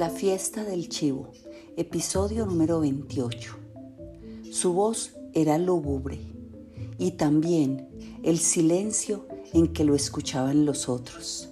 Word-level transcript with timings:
La 0.00 0.08
fiesta 0.08 0.64
del 0.64 0.88
chivo, 0.88 1.30
episodio 1.76 2.46
número 2.46 2.80
28. 2.80 3.54
Su 4.50 4.72
voz 4.72 5.12
era 5.34 5.58
lúgubre 5.58 6.18
y 6.96 7.10
también 7.10 7.86
el 8.22 8.38
silencio 8.38 9.28
en 9.52 9.74
que 9.74 9.84
lo 9.84 9.94
escuchaban 9.94 10.64
los 10.64 10.88
otros. 10.88 11.50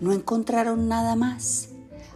No 0.00 0.12
encontraron 0.12 0.88
nada 0.88 1.14
más. 1.14 1.68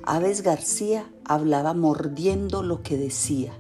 Aves 0.03 0.43
García 0.43 1.09
hablaba 1.25 1.73
mordiendo 1.73 2.65
lo 2.65 2.83
que 2.83 2.97
decía. 2.97 3.53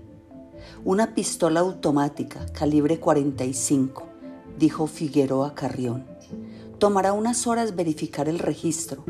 Una 0.85 1.15
pistola 1.15 1.61
automática 1.61 2.45
calibre 2.47 2.99
45, 2.99 4.03
dijo 4.59 4.89
Figueroa 4.89 5.55
Carrión. 5.55 6.05
Tomará 6.81 7.13
unas 7.13 7.47
horas 7.47 7.77
verificar 7.77 8.29
el 8.29 8.41
registro. 8.41 9.05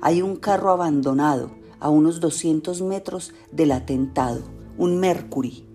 Hay 0.00 0.22
un 0.22 0.36
carro 0.36 0.70
abandonado 0.70 1.62
a 1.84 1.90
unos 1.90 2.18
200 2.18 2.80
metros 2.80 3.34
del 3.52 3.70
atentado, 3.70 4.40
un 4.78 4.98
Mercury. 4.98 5.66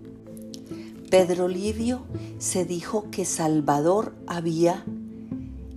Pedro 1.08 1.46
Livio 1.46 2.02
se 2.38 2.64
dijo 2.64 3.12
que 3.12 3.24
Salvador 3.24 4.16
había 4.26 4.84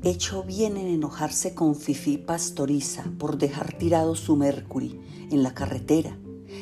hecho 0.02 0.42
bien 0.42 0.76
en 0.78 0.88
enojarse 0.88 1.54
con 1.54 1.76
Fifi 1.76 2.18
Pastoriza 2.18 3.04
por 3.20 3.38
dejar 3.38 3.78
tirado 3.78 4.16
su 4.16 4.36
Mercury 4.36 5.00
en 5.30 5.44
la 5.44 5.54
carretera. 5.54 6.18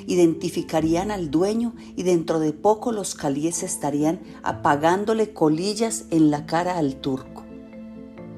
Identificarían 0.05 1.09
al 1.09 1.31
dueño 1.31 1.73
y 1.95 2.03
dentro 2.03 2.41
de 2.41 2.51
poco 2.51 2.91
los 2.91 3.15
calíes 3.15 3.63
estarían 3.63 4.19
apagándole 4.43 5.31
colillas 5.31 6.07
en 6.09 6.29
la 6.29 6.45
cara 6.45 6.77
al 6.77 6.97
turco. 6.97 7.45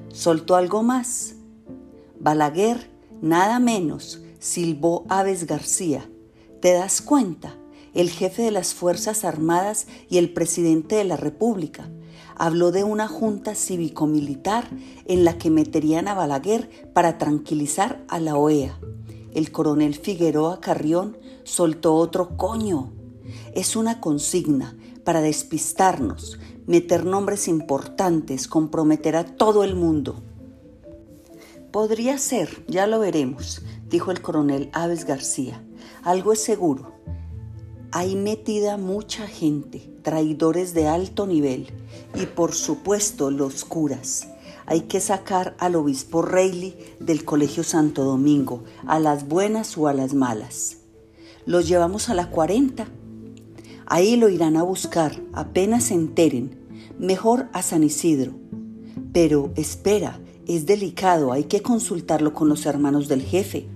Soltó 0.09 0.57
algo 0.57 0.83
más. 0.83 1.37
Balaguer, 2.19 2.91
nada 3.19 3.57
menos, 3.57 4.22
silbó 4.43 5.05
Aves 5.07 5.47
García. 5.47 6.09
¿Te 6.61 6.73
das 6.73 7.01
cuenta? 7.01 7.55
el 7.93 8.09
jefe 8.09 8.41
de 8.41 8.51
las 8.51 8.73
Fuerzas 8.73 9.23
Armadas 9.23 9.87
y 10.09 10.17
el 10.17 10.33
presidente 10.33 10.95
de 10.95 11.03
la 11.03 11.15
República. 11.15 11.89
Habló 12.35 12.71
de 12.71 12.83
una 12.83 13.07
junta 13.07 13.53
cívico-militar 13.53 14.67
en 15.05 15.23
la 15.23 15.37
que 15.37 15.51
meterían 15.51 16.07
a 16.07 16.15
Balaguer 16.15 16.91
para 16.93 17.19
tranquilizar 17.19 18.03
a 18.07 18.19
la 18.19 18.35
OEA. 18.35 18.79
El 19.33 19.51
coronel 19.51 19.93
Figueroa 19.95 20.59
Carrión 20.59 21.17
soltó 21.43 21.93
otro 21.95 22.35
coño. 22.35 22.91
Es 23.53 23.75
una 23.75 24.01
consigna 24.01 24.75
para 25.03 25.21
despistarnos, 25.21 26.39
meter 26.65 27.05
nombres 27.05 27.47
importantes, 27.47 28.47
comprometer 28.47 29.15
a 29.15 29.25
todo 29.25 29.63
el 29.63 29.75
mundo. 29.75 30.15
Podría 31.71 32.17
ser, 32.17 32.63
ya 32.67 32.87
lo 32.87 32.99
veremos, 32.99 33.63
dijo 33.93 34.09
el 34.09 34.23
coronel 34.23 34.71
Aves 34.73 35.05
García. 35.05 35.63
Algo 36.01 36.33
es 36.33 36.43
seguro, 36.43 36.93
hay 37.91 38.15
metida 38.15 38.75
mucha 38.75 39.27
gente, 39.27 39.87
traidores 40.01 40.73
de 40.73 40.87
alto 40.87 41.27
nivel 41.27 41.67
y 42.15 42.25
por 42.25 42.55
supuesto 42.55 43.29
los 43.29 43.63
curas. 43.63 44.29
Hay 44.65 44.81
que 44.81 44.99
sacar 44.99 45.55
al 45.59 45.75
obispo 45.75 46.23
Reilly 46.23 46.75
del 46.99 47.23
Colegio 47.23 47.63
Santo 47.63 48.03
Domingo, 48.03 48.63
a 48.87 48.97
las 48.97 49.27
buenas 49.27 49.77
o 49.77 49.87
a 49.87 49.93
las 49.93 50.15
malas. 50.15 50.77
Los 51.45 51.67
llevamos 51.67 52.09
a 52.09 52.15
la 52.15 52.31
40. 52.31 52.87
Ahí 53.85 54.15
lo 54.15 54.29
irán 54.29 54.57
a 54.57 54.63
buscar, 54.63 55.21
apenas 55.33 55.83
se 55.83 55.93
enteren. 55.93 56.57
Mejor 56.97 57.47
a 57.53 57.61
San 57.61 57.83
Isidro. 57.83 58.33
Pero 59.11 59.51
espera, 59.55 60.19
es 60.47 60.65
delicado, 60.65 61.31
hay 61.31 61.43
que 61.43 61.61
consultarlo 61.61 62.33
con 62.33 62.49
los 62.49 62.65
hermanos 62.65 63.07
del 63.07 63.21
jefe. 63.21 63.67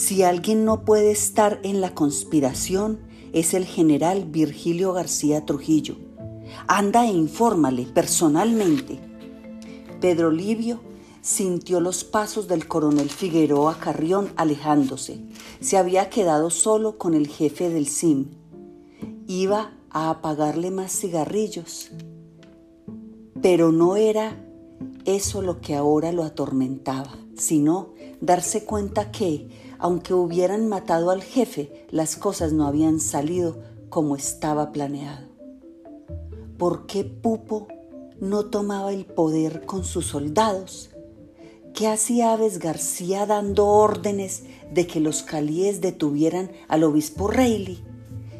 Si 0.00 0.22
alguien 0.22 0.64
no 0.64 0.86
puede 0.86 1.10
estar 1.10 1.60
en 1.62 1.82
la 1.82 1.94
conspiración, 1.94 3.00
es 3.34 3.52
el 3.52 3.66
general 3.66 4.24
Virgilio 4.24 4.94
García 4.94 5.44
Trujillo. 5.44 5.96
Anda 6.68 7.04
e 7.04 7.12
infórmale 7.12 7.84
personalmente. 7.84 8.98
Pedro 10.00 10.30
Livio 10.30 10.80
sintió 11.20 11.80
los 11.80 12.04
pasos 12.04 12.48
del 12.48 12.66
coronel 12.66 13.10
Figueroa 13.10 13.76
Carrión 13.78 14.32
alejándose. 14.36 15.20
Se 15.60 15.76
había 15.76 16.08
quedado 16.08 16.48
solo 16.48 16.96
con 16.96 17.12
el 17.12 17.28
jefe 17.28 17.68
del 17.68 17.86
CIM. 17.86 18.30
Iba 19.26 19.74
a 19.90 20.08
apagarle 20.08 20.70
más 20.70 20.98
cigarrillos. 20.98 21.90
Pero 23.42 23.70
no 23.70 23.96
era 23.96 24.42
eso 25.04 25.42
lo 25.42 25.60
que 25.60 25.74
ahora 25.74 26.10
lo 26.10 26.24
atormentaba, 26.24 27.18
sino 27.36 27.92
darse 28.22 28.64
cuenta 28.64 29.10
que, 29.10 29.69
aunque 29.80 30.12
hubieran 30.12 30.68
matado 30.68 31.10
al 31.10 31.22
jefe, 31.22 31.86
las 31.90 32.16
cosas 32.16 32.52
no 32.52 32.66
habían 32.66 33.00
salido 33.00 33.58
como 33.88 34.14
estaba 34.14 34.72
planeado. 34.72 35.26
¿Por 36.58 36.86
qué 36.86 37.04
Pupo 37.04 37.66
no 38.20 38.46
tomaba 38.46 38.92
el 38.92 39.06
poder 39.06 39.64
con 39.64 39.84
sus 39.84 40.06
soldados? 40.06 40.90
¿Qué 41.72 41.88
hacía 41.88 42.34
Aves 42.34 42.58
García 42.58 43.24
dando 43.24 43.66
órdenes 43.66 44.42
de 44.70 44.86
que 44.86 45.00
los 45.00 45.22
calíes 45.22 45.80
detuvieran 45.80 46.50
al 46.68 46.84
obispo 46.84 47.28
Reilly? 47.28 47.82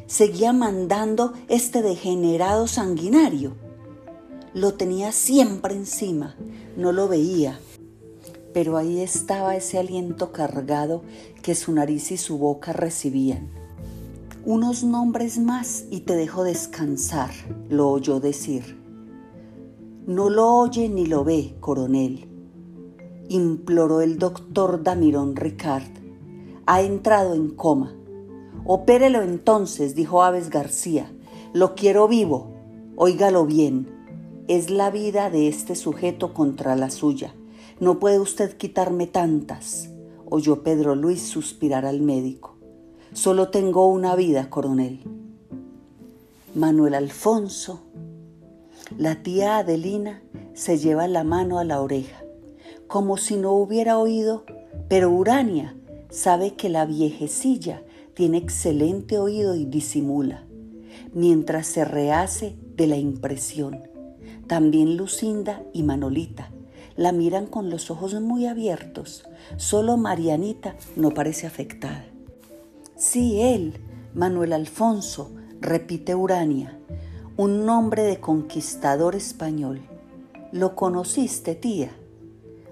Seguía 0.05 0.53
mandando 0.53 1.33
este 1.47 1.81
degenerado 1.81 2.67
sanguinario. 2.67 3.55
Lo 4.53 4.75
tenía 4.75 5.11
siempre 5.11 5.73
encima, 5.73 6.35
no 6.77 6.91
lo 6.91 7.07
veía, 7.07 7.59
pero 8.53 8.77
ahí 8.77 9.01
estaba 9.01 9.55
ese 9.55 9.77
aliento 9.77 10.31
cargado 10.31 11.03
que 11.41 11.55
su 11.55 11.73
nariz 11.73 12.11
y 12.11 12.17
su 12.17 12.37
boca 12.37 12.73
recibían. 12.73 13.49
Unos 14.45 14.83
nombres 14.83 15.37
más 15.37 15.85
y 15.91 16.01
te 16.01 16.15
dejo 16.15 16.43
descansar, 16.43 17.31
lo 17.69 17.89
oyó 17.89 18.19
decir. 18.19 18.79
No 20.07 20.29
lo 20.29 20.55
oye 20.55 20.89
ni 20.89 21.05
lo 21.05 21.23
ve, 21.23 21.55
coronel, 21.59 22.27
imploró 23.29 24.01
el 24.01 24.17
doctor 24.17 24.83
Damirón 24.83 25.35
Ricard. 25.35 25.87
Ha 26.65 26.81
entrado 26.81 27.33
en 27.33 27.49
coma. 27.49 27.95
Opérelo 28.65 29.21
entonces, 29.21 29.95
dijo 29.95 30.23
Aves 30.23 30.49
García. 30.49 31.11
Lo 31.53 31.75
quiero 31.75 32.07
vivo. 32.07 32.51
Óigalo 32.95 33.45
bien. 33.45 33.87
Es 34.47 34.69
la 34.69 34.91
vida 34.91 35.29
de 35.29 35.47
este 35.47 35.75
sujeto 35.75 36.33
contra 36.33 36.75
la 36.75 36.89
suya. 36.89 37.33
No 37.81 37.97
puede 37.97 38.19
usted 38.19 38.57
quitarme 38.57 39.07
tantas, 39.07 39.89
oyó 40.29 40.61
Pedro 40.61 40.93
Luis 40.93 41.23
suspirar 41.23 41.83
al 41.83 41.99
médico. 41.99 42.55
Solo 43.11 43.49
tengo 43.49 43.87
una 43.87 44.15
vida, 44.15 44.51
coronel. 44.51 44.99
Manuel 46.53 46.93
Alfonso, 46.93 47.81
la 48.99 49.23
tía 49.23 49.57
Adelina, 49.57 50.21
se 50.53 50.77
lleva 50.77 51.07
la 51.07 51.23
mano 51.23 51.57
a 51.57 51.63
la 51.63 51.81
oreja, 51.81 52.23
como 52.85 53.17
si 53.17 53.35
no 53.35 53.53
hubiera 53.53 53.97
oído, 53.97 54.43
pero 54.87 55.09
Urania 55.09 55.75
sabe 56.11 56.53
que 56.53 56.69
la 56.69 56.85
viejecilla 56.85 57.81
tiene 58.13 58.37
excelente 58.37 59.17
oído 59.17 59.55
y 59.55 59.65
disimula, 59.65 60.45
mientras 61.15 61.65
se 61.65 61.83
rehace 61.83 62.55
de 62.75 62.85
la 62.85 62.97
impresión. 62.97 63.79
También 64.45 64.97
Lucinda 64.97 65.63
y 65.73 65.81
Manolita 65.81 66.51
la 66.95 67.11
miran 67.11 67.47
con 67.47 67.69
los 67.69 67.91
ojos 67.91 68.13
muy 68.21 68.45
abiertos. 68.45 69.23
Solo 69.57 69.97
Marianita 69.97 70.75
no 70.95 71.11
parece 71.11 71.47
afectada. 71.47 72.05
Sí, 72.95 73.41
él, 73.41 73.79
Manuel 74.13 74.53
Alfonso, 74.53 75.31
repite 75.59 76.15
Urania, 76.15 76.77
un 77.37 77.65
nombre 77.65 78.03
de 78.03 78.19
conquistador 78.19 79.15
español. 79.15 79.81
¿Lo 80.51 80.75
conociste, 80.75 81.55
tía? 81.55 81.91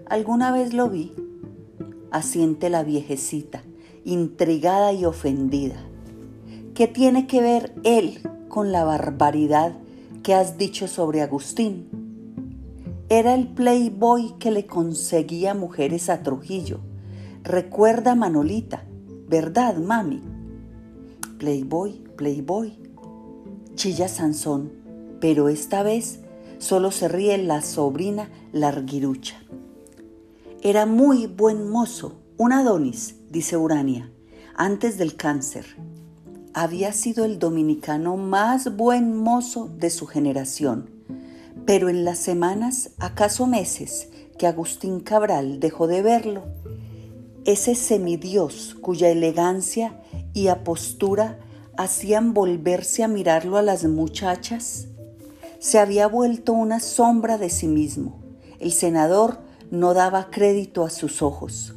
¿Alguna 0.08 0.52
vez 0.52 0.74
lo 0.74 0.90
vi? 0.90 1.14
Asiente 2.12 2.70
la 2.70 2.84
viejecita, 2.84 3.64
intrigada 4.06 4.92
y 4.92 5.06
ofendida. 5.06 5.78
¿Qué 6.74 6.88
tiene 6.88 7.28
que 7.28 7.42
ver 7.42 7.74
él 7.84 8.22
con 8.48 8.72
la 8.72 8.84
barbaridad 8.84 9.74
que 10.24 10.34
has 10.34 10.58
dicho 10.58 10.88
sobre 10.88 11.22
Agustín? 11.22 12.09
Era 13.12 13.34
el 13.34 13.48
playboy 13.48 14.36
que 14.38 14.52
le 14.52 14.68
conseguía 14.68 15.56
mujeres 15.56 16.12
a 16.12 16.22
Trujillo. 16.22 16.80
Recuerda 17.42 18.14
Manolita, 18.14 18.84
¿verdad, 19.28 19.78
mami? 19.78 20.22
Playboy, 21.40 22.04
playboy. 22.16 22.78
Chilla 23.74 24.08
Sansón, 24.08 24.72
pero 25.20 25.50
esta 25.50 25.82
vez 25.82 26.20
solo 26.60 26.92
se 26.92 27.08
ríe 27.08 27.40
la 27.40 27.64
sobrina 27.64 28.30
Larguirucha. 28.54 29.42
Era 30.62 30.86
muy 30.86 31.26
buen 31.26 31.68
mozo, 31.68 32.20
un 32.38 32.54
Adonis, 32.54 33.16
dice 33.32 33.58
Urania, 33.58 34.12
antes 34.54 35.00
del 35.00 35.16
cáncer. 35.16 35.66
Había 36.54 36.94
sido 36.94 37.26
el 37.26 37.40
dominicano 37.40 38.18
más 38.18 38.78
buen 38.78 39.18
mozo 39.18 39.68
de 39.80 39.90
su 39.90 40.06
generación 40.06 40.99
pero 41.70 41.88
en 41.88 42.04
las 42.04 42.18
semanas, 42.18 42.90
acaso 42.98 43.46
meses, 43.46 44.08
que 44.40 44.48
Agustín 44.48 45.02
Cabral 45.02 45.60
dejó 45.60 45.86
de 45.86 46.02
verlo, 46.02 46.46
ese 47.46 47.76
semidios 47.76 48.76
cuya 48.82 49.10
elegancia 49.10 50.02
y 50.34 50.48
apostura 50.48 51.38
hacían 51.78 52.34
volverse 52.34 53.04
a 53.04 53.08
mirarlo 53.08 53.56
a 53.56 53.62
las 53.62 53.84
muchachas? 53.84 54.88
Se 55.60 55.78
había 55.78 56.08
vuelto 56.08 56.54
una 56.54 56.80
sombra 56.80 57.38
de 57.38 57.52
sí 57.52 57.68
mismo. 57.68 58.20
El 58.60 58.72
senador 58.72 59.38
no 59.70 59.94
daba 59.94 60.32
crédito 60.32 60.84
a 60.84 60.90
sus 60.90 61.22
ojos. 61.22 61.76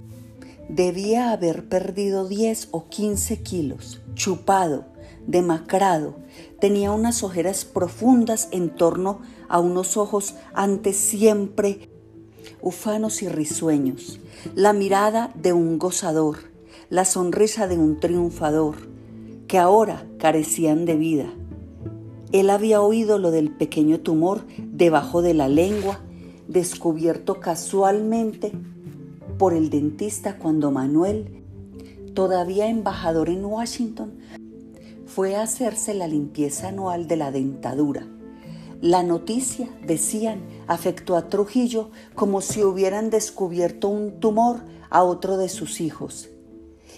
Debía 0.71 1.33
haber 1.33 1.69
perdido 1.69 2.27
10 2.27 2.69
o 2.71 2.89
15 2.89 3.43
kilos, 3.43 4.01
chupado, 4.15 4.87
demacrado, 5.27 6.17
tenía 6.63 6.93
unas 6.93 7.25
ojeras 7.25 7.65
profundas 7.65 8.47
en 8.53 8.71
torno 8.71 9.19
a 9.49 9.59
unos 9.59 9.97
ojos 9.97 10.37
antes 10.55 10.97
siempre 10.97 11.91
ufanos 12.61 13.21
y 13.23 13.29
risueños, 13.29 14.21
la 14.55 14.73
mirada 14.73 15.33
de 15.35 15.53
un 15.53 15.81
gozador, 15.81 16.37
la 16.89 17.05
sonrisa 17.05 17.67
de 17.67 17.79
un 17.79 17.99
triunfador, 17.99 18.77
que 19.49 19.59
ahora 19.59 20.07
carecían 20.21 20.85
de 20.85 20.95
vida. 20.95 21.33
Él 22.31 22.49
había 22.49 22.81
oído 22.81 23.19
lo 23.19 23.33
del 23.33 23.51
pequeño 23.51 23.99
tumor 23.99 24.45
debajo 24.57 25.21
de 25.21 25.35
la 25.35 25.49
lengua, 25.49 25.99
descubierto 26.47 27.41
casualmente 27.41 28.53
por 29.37 29.53
el 29.53 29.69
dentista 29.69 30.39
cuando 30.39 30.71
Manuel, 30.71 31.43
todavía 32.15 32.69
embajador 32.69 33.31
en 33.31 33.45
Washington, 33.45 34.13
fue 35.15 35.37
a 35.37 35.43
hacerse 35.43 35.93
la 35.93 36.09
limpieza 36.09 36.69
anual 36.69 37.07
de 37.07 37.17
la 37.17 37.31
dentadura. 37.31 38.07
La 38.81 39.03
noticia, 39.03 39.69
decían, 39.87 40.41
afectó 40.69 41.17
a 41.17 41.29
Trujillo 41.29 41.91
como 42.15 42.41
si 42.41 42.63
hubieran 42.65 43.11
descubierto 43.11 43.89
un 43.89 44.21
tumor 44.21 44.61
a 44.89 45.03
otro 45.03 45.37
de 45.37 45.51
sus 45.51 45.83
hijos 45.83 46.31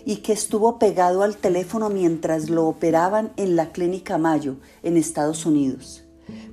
y 0.05 0.17
que 0.17 0.33
estuvo 0.33 0.79
pegado 0.79 1.23
al 1.23 1.37
teléfono 1.37 1.91
mientras 1.91 2.51
lo 2.51 2.69
operaban 2.69 3.33
en 3.37 3.57
la 3.57 3.73
clínica 3.73 4.17
Mayo, 4.17 4.57
en 4.85 4.97
Estados 4.97 5.45
Unidos. 5.45 6.05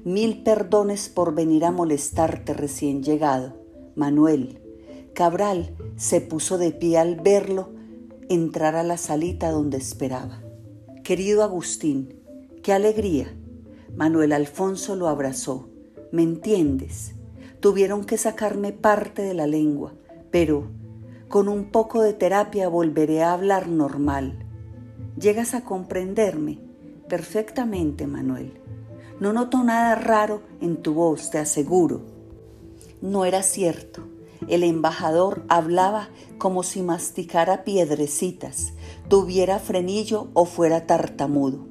Mil 0.04 0.42
perdones 0.42 1.10
por 1.10 1.36
venir 1.36 1.64
a 1.66 1.72
molestarte 1.72 2.54
recién 2.54 3.04
llegado, 3.04 3.54
Manuel. 3.96 4.60
Cabral 5.14 5.76
se 5.96 6.22
puso 6.22 6.58
de 6.58 6.72
pie 6.72 6.98
al 6.98 7.18
verlo 7.18 7.70
entrar 8.30 8.76
a 8.76 8.84
la 8.84 8.98
salita 8.98 9.52
donde 9.52 9.78
esperaba. 9.78 10.42
Querido 11.12 11.44
Agustín, 11.44 12.22
qué 12.64 12.72
alegría. 12.72 13.36
Manuel 13.98 14.32
Alfonso 14.32 14.96
lo 14.96 15.10
abrazó. 15.10 15.68
¿Me 16.14 16.24
entiendes? 16.24 17.16
Tuvieron 17.60 18.06
que 18.06 18.18
sacarme 18.18 18.72
parte 18.72 19.22
de 19.22 19.34
la 19.34 19.46
lengua, 19.46 19.94
pero 20.32 20.72
con 21.28 21.50
un 21.50 21.66
poco 21.66 22.02
de 22.02 22.14
terapia 22.14 22.70
volveré 22.70 23.24
a 23.24 23.34
hablar 23.34 23.68
normal. 23.68 24.46
Llegas 25.20 25.54
a 25.54 25.66
comprenderme 25.66 26.60
perfectamente, 27.10 28.08
Manuel. 28.08 28.62
No 29.20 29.34
noto 29.34 29.66
nada 29.66 29.96
raro 29.96 30.44
en 30.62 30.78
tu 30.78 30.94
voz, 30.94 31.30
te 31.30 31.40
aseguro. 31.40 32.04
No 33.02 33.26
era 33.26 33.44
cierto. 33.44 34.02
El 34.48 34.64
embajador 34.64 35.44
hablaba 35.50 36.08
como 36.38 36.64
si 36.64 36.82
masticara 36.82 37.66
piedrecitas, 37.66 38.72
tuviera 39.12 39.60
frenillo 39.60 40.30
o 40.34 40.46
fuera 40.46 40.88
tartamudo. 40.88 41.68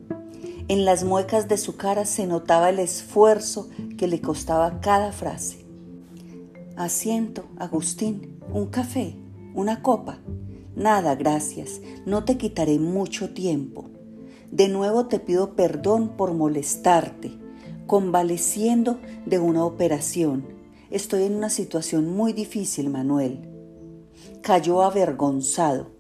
En 0.68 0.84
las 0.84 1.04
muecas 1.04 1.48
de 1.48 1.56
su 1.56 1.74
cara 1.78 2.04
se 2.04 2.26
notaba 2.26 2.68
el 2.68 2.78
esfuerzo 2.78 3.70
que 3.96 4.08
le 4.08 4.20
costaba 4.20 4.82
cada 4.82 5.10
frase. 5.10 5.64
Asiento, 6.76 7.46
Agustín, 7.56 8.38
un 8.52 8.66
café, 8.66 9.16
una 9.54 9.80
copa. 9.80 10.18
Nada, 10.76 11.14
gracias, 11.14 11.80
no 12.04 12.24
te 12.24 12.36
quitaré 12.36 12.78
mucho 12.78 13.30
tiempo. 13.30 13.86
De 14.50 14.68
nuevo 14.68 15.06
te 15.06 15.18
pido 15.18 15.56
perdón 15.56 16.18
por 16.18 16.34
molestarte, 16.34 17.38
convaleciendo 17.86 18.98
de 19.24 19.38
una 19.38 19.64
operación. 19.64 20.44
Estoy 20.90 21.22
en 21.22 21.36
una 21.36 21.48
situación 21.48 22.14
muy 22.14 22.34
difícil, 22.34 22.90
Manuel. 22.90 23.48
Cayó 24.42 24.82
avergonzado 24.82 25.99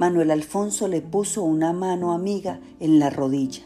Manuel 0.00 0.30
Alfonso 0.30 0.88
le 0.88 1.02
puso 1.02 1.42
una 1.42 1.74
mano 1.74 2.14
amiga 2.14 2.58
en 2.80 2.98
la 2.98 3.10
rodilla. 3.10 3.60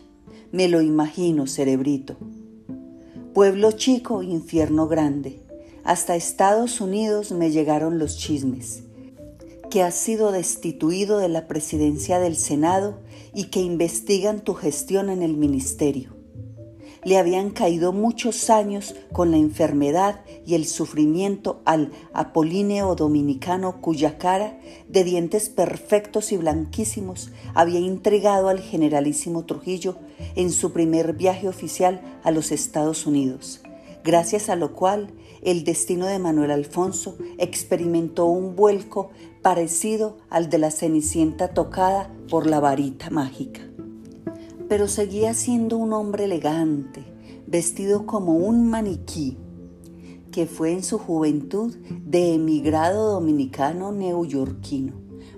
Me 0.51 0.67
lo 0.67 0.83
imagino, 0.83 1.47
cerebrito. 1.47 2.17
Pueblo 3.33 3.71
chico, 3.71 4.21
infierno 4.21 4.89
grande. 4.89 5.39
Hasta 5.85 6.17
Estados 6.17 6.81
Unidos 6.81 7.31
me 7.31 7.53
llegaron 7.53 8.01
los 8.01 8.19
chismes. 8.19 8.83
Que 9.71 9.85
has 9.85 9.95
sido 9.95 10.33
destituido 10.33 11.19
de 11.19 11.29
la 11.29 11.47
presidencia 11.47 12.19
del 12.19 12.35
Senado 12.35 12.99
y 13.33 13.45
que 13.45 13.61
investigan 13.61 14.41
tu 14.41 14.55
gestión 14.55 15.11
en 15.11 15.23
el 15.23 15.37
ministerio 15.37 16.15
le 17.05 17.19
habían 17.19 17.51
caído 17.51 17.93
muchos 17.93 18.51
años 18.51 18.95
con 19.13 19.31
la 19.31 19.37
enfermedad 19.37 20.24
y 20.47 20.55
el 20.55 20.67
sufrimiento 20.67 21.61
al 21.65 21.93
apolíneo 22.13 22.95
dominicano 22.95 23.81
cuya 23.81 24.19
cara, 24.19 24.59
de 24.89 25.05
dientes 25.05 25.49
perfectos 25.49 26.33
y 26.33 26.37
blanquísimos, 26.37 27.31
había 27.55 27.81
intrigado 27.81 28.49
al 28.49 28.61
generalísimo 28.61 29.45
Trujillo 29.45 29.97
en 30.35 30.51
su 30.51 30.73
primer 30.73 31.15
viaje 31.15 31.49
oficial 31.49 32.01
a 32.23 32.31
los 32.31 32.53
Estados 32.53 33.07
Unidos, 33.07 33.63
gracias 34.03 34.49
a 34.49 34.57
lo 34.57 34.75
cual 34.75 35.13
el 35.43 35.65
destino 35.65 36.07
de 36.07 36.19
Manuel 36.19 36.51
Alfonso 36.51 37.17
experimentó 37.39 38.25
un 38.27 38.57
vuelco 38.57 39.11
parecido 39.43 40.17
al 40.31 40.49
de 40.49 40.59
la 40.59 40.71
cenicienta 40.71 41.49
tocada 41.49 42.11
por 42.31 42.47
la 42.47 42.61
varita 42.61 43.11
mágica. 43.11 43.61
Pero 44.69 44.89
seguía 44.89 45.35
siendo 45.35 45.77
un 45.77 45.93
hombre 45.93 46.25
elegante, 46.25 47.05
vestido 47.47 48.07
como 48.07 48.39
un 48.39 48.71
maniquí, 48.71 49.37
que 50.35 50.47
fue 50.47 50.73
en 50.73 50.83
su 50.83 50.99
juventud 50.99 51.77
de 52.05 52.35
emigrado 52.35 53.13
dominicano 53.13 53.93
neoyorquino, 53.93 54.93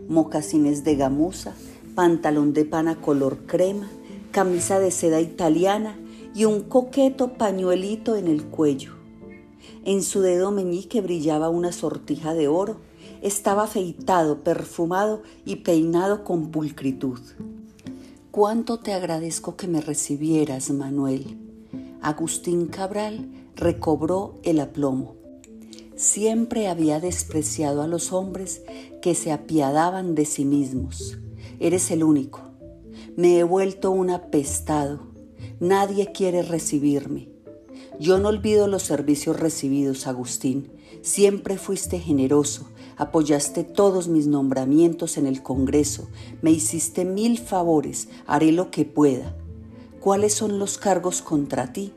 mocasines 0.09 0.85
de 0.85 0.97
gamuza, 0.97 1.53
pantalón 1.95 2.55
de 2.55 2.65
pana 2.65 3.03
color 3.03 3.45
crema, 3.45 3.91
camisa 4.31 4.79
de 4.79 4.91
seda 4.91 5.21
italiana 5.21 5.99
y 6.35 6.47
un 6.47 6.63
coqueto 6.63 7.35
pañuelito 7.35 8.17
en 8.17 8.27
el 8.27 8.47
cuello. 8.47 8.95
En 9.85 10.03
su 10.03 10.23
dedo 10.23 10.51
meñique 10.51 11.03
brillaba 11.03 11.51
una 11.51 11.73
sortija 11.73 12.33
de 12.33 12.49
oro. 12.49 12.79
Estaba 13.21 13.65
afeitado, 13.65 14.45
perfumado 14.45 15.23
y 15.45 15.57
peinado 15.57 16.25
con 16.25 16.51
pulcritud. 16.51 17.21
Cuánto 18.31 18.79
te 18.79 18.95
agradezco 18.95 19.57
que 19.57 19.69
me 19.69 19.83
recibieras, 19.83 20.71
Manuel. 20.71 21.37
Agustín 22.01 22.69
Cabral 22.69 23.29
recobró 23.57 24.39
el 24.43 24.61
aplomo. 24.61 25.17
Siempre 25.97 26.69
había 26.69 27.01
despreciado 27.01 27.81
a 27.83 27.87
los 27.87 28.13
hombres 28.13 28.63
que 29.01 29.15
se 29.15 29.33
apiadaban 29.33 30.15
de 30.15 30.27
sí 30.27 30.45
mismos. 30.45 31.19
Eres 31.59 31.91
el 31.91 32.05
único. 32.05 32.43
Me 33.17 33.39
he 33.39 33.45
vuelto 33.45 33.91
un 33.91 34.11
apestado. 34.11 35.01
Nadie 35.59 36.13
quiere 36.13 36.43
recibirme. 36.43 37.31
Yo 37.99 38.19
no 38.19 38.29
olvido 38.29 38.69
los 38.69 38.83
servicios 38.83 39.41
recibidos, 39.41 40.07
Agustín. 40.07 40.71
Siempre 41.01 41.57
fuiste 41.57 41.99
generoso, 41.99 42.69
apoyaste 42.99 43.65
todos 43.65 44.09
mis 44.09 44.27
nombramientos 44.27 45.17
en 45.17 45.27
el 45.27 45.43
Congreso, 45.43 46.09
me 46.43 46.51
hiciste 46.51 47.05
mil 47.05 47.39
favores, 47.39 48.09
haré 48.27 48.53
lo 48.53 48.71
que 48.71 48.85
pueda. 48.85 49.37
¿Cuáles 50.01 50.35
son 50.35 50.59
los 50.59 50.79
cargos 50.79 51.23
contra 51.23 51.73
ti? 51.73 51.93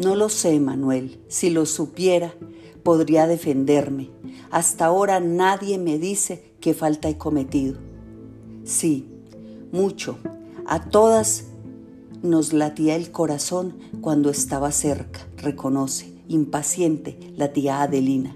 No 0.00 0.16
lo 0.16 0.30
sé, 0.30 0.58
Manuel. 0.60 1.20
Si 1.28 1.50
lo 1.50 1.66
supiera, 1.66 2.34
podría 2.82 3.26
defenderme. 3.26 4.08
Hasta 4.50 4.86
ahora 4.86 5.20
nadie 5.20 5.76
me 5.76 5.98
dice 5.98 6.54
qué 6.58 6.72
falta 6.72 7.10
he 7.10 7.18
cometido. 7.18 7.76
Sí, 8.64 9.10
mucho. 9.72 10.16
A 10.64 10.88
todas 10.88 11.48
nos 12.22 12.54
latía 12.54 12.96
el 12.96 13.10
corazón 13.10 13.76
cuando 14.00 14.30
estaba 14.30 14.72
cerca, 14.72 15.20
reconoce, 15.36 16.10
impaciente, 16.28 17.18
la 17.36 17.52
tía 17.52 17.82
Adelina. 17.82 18.34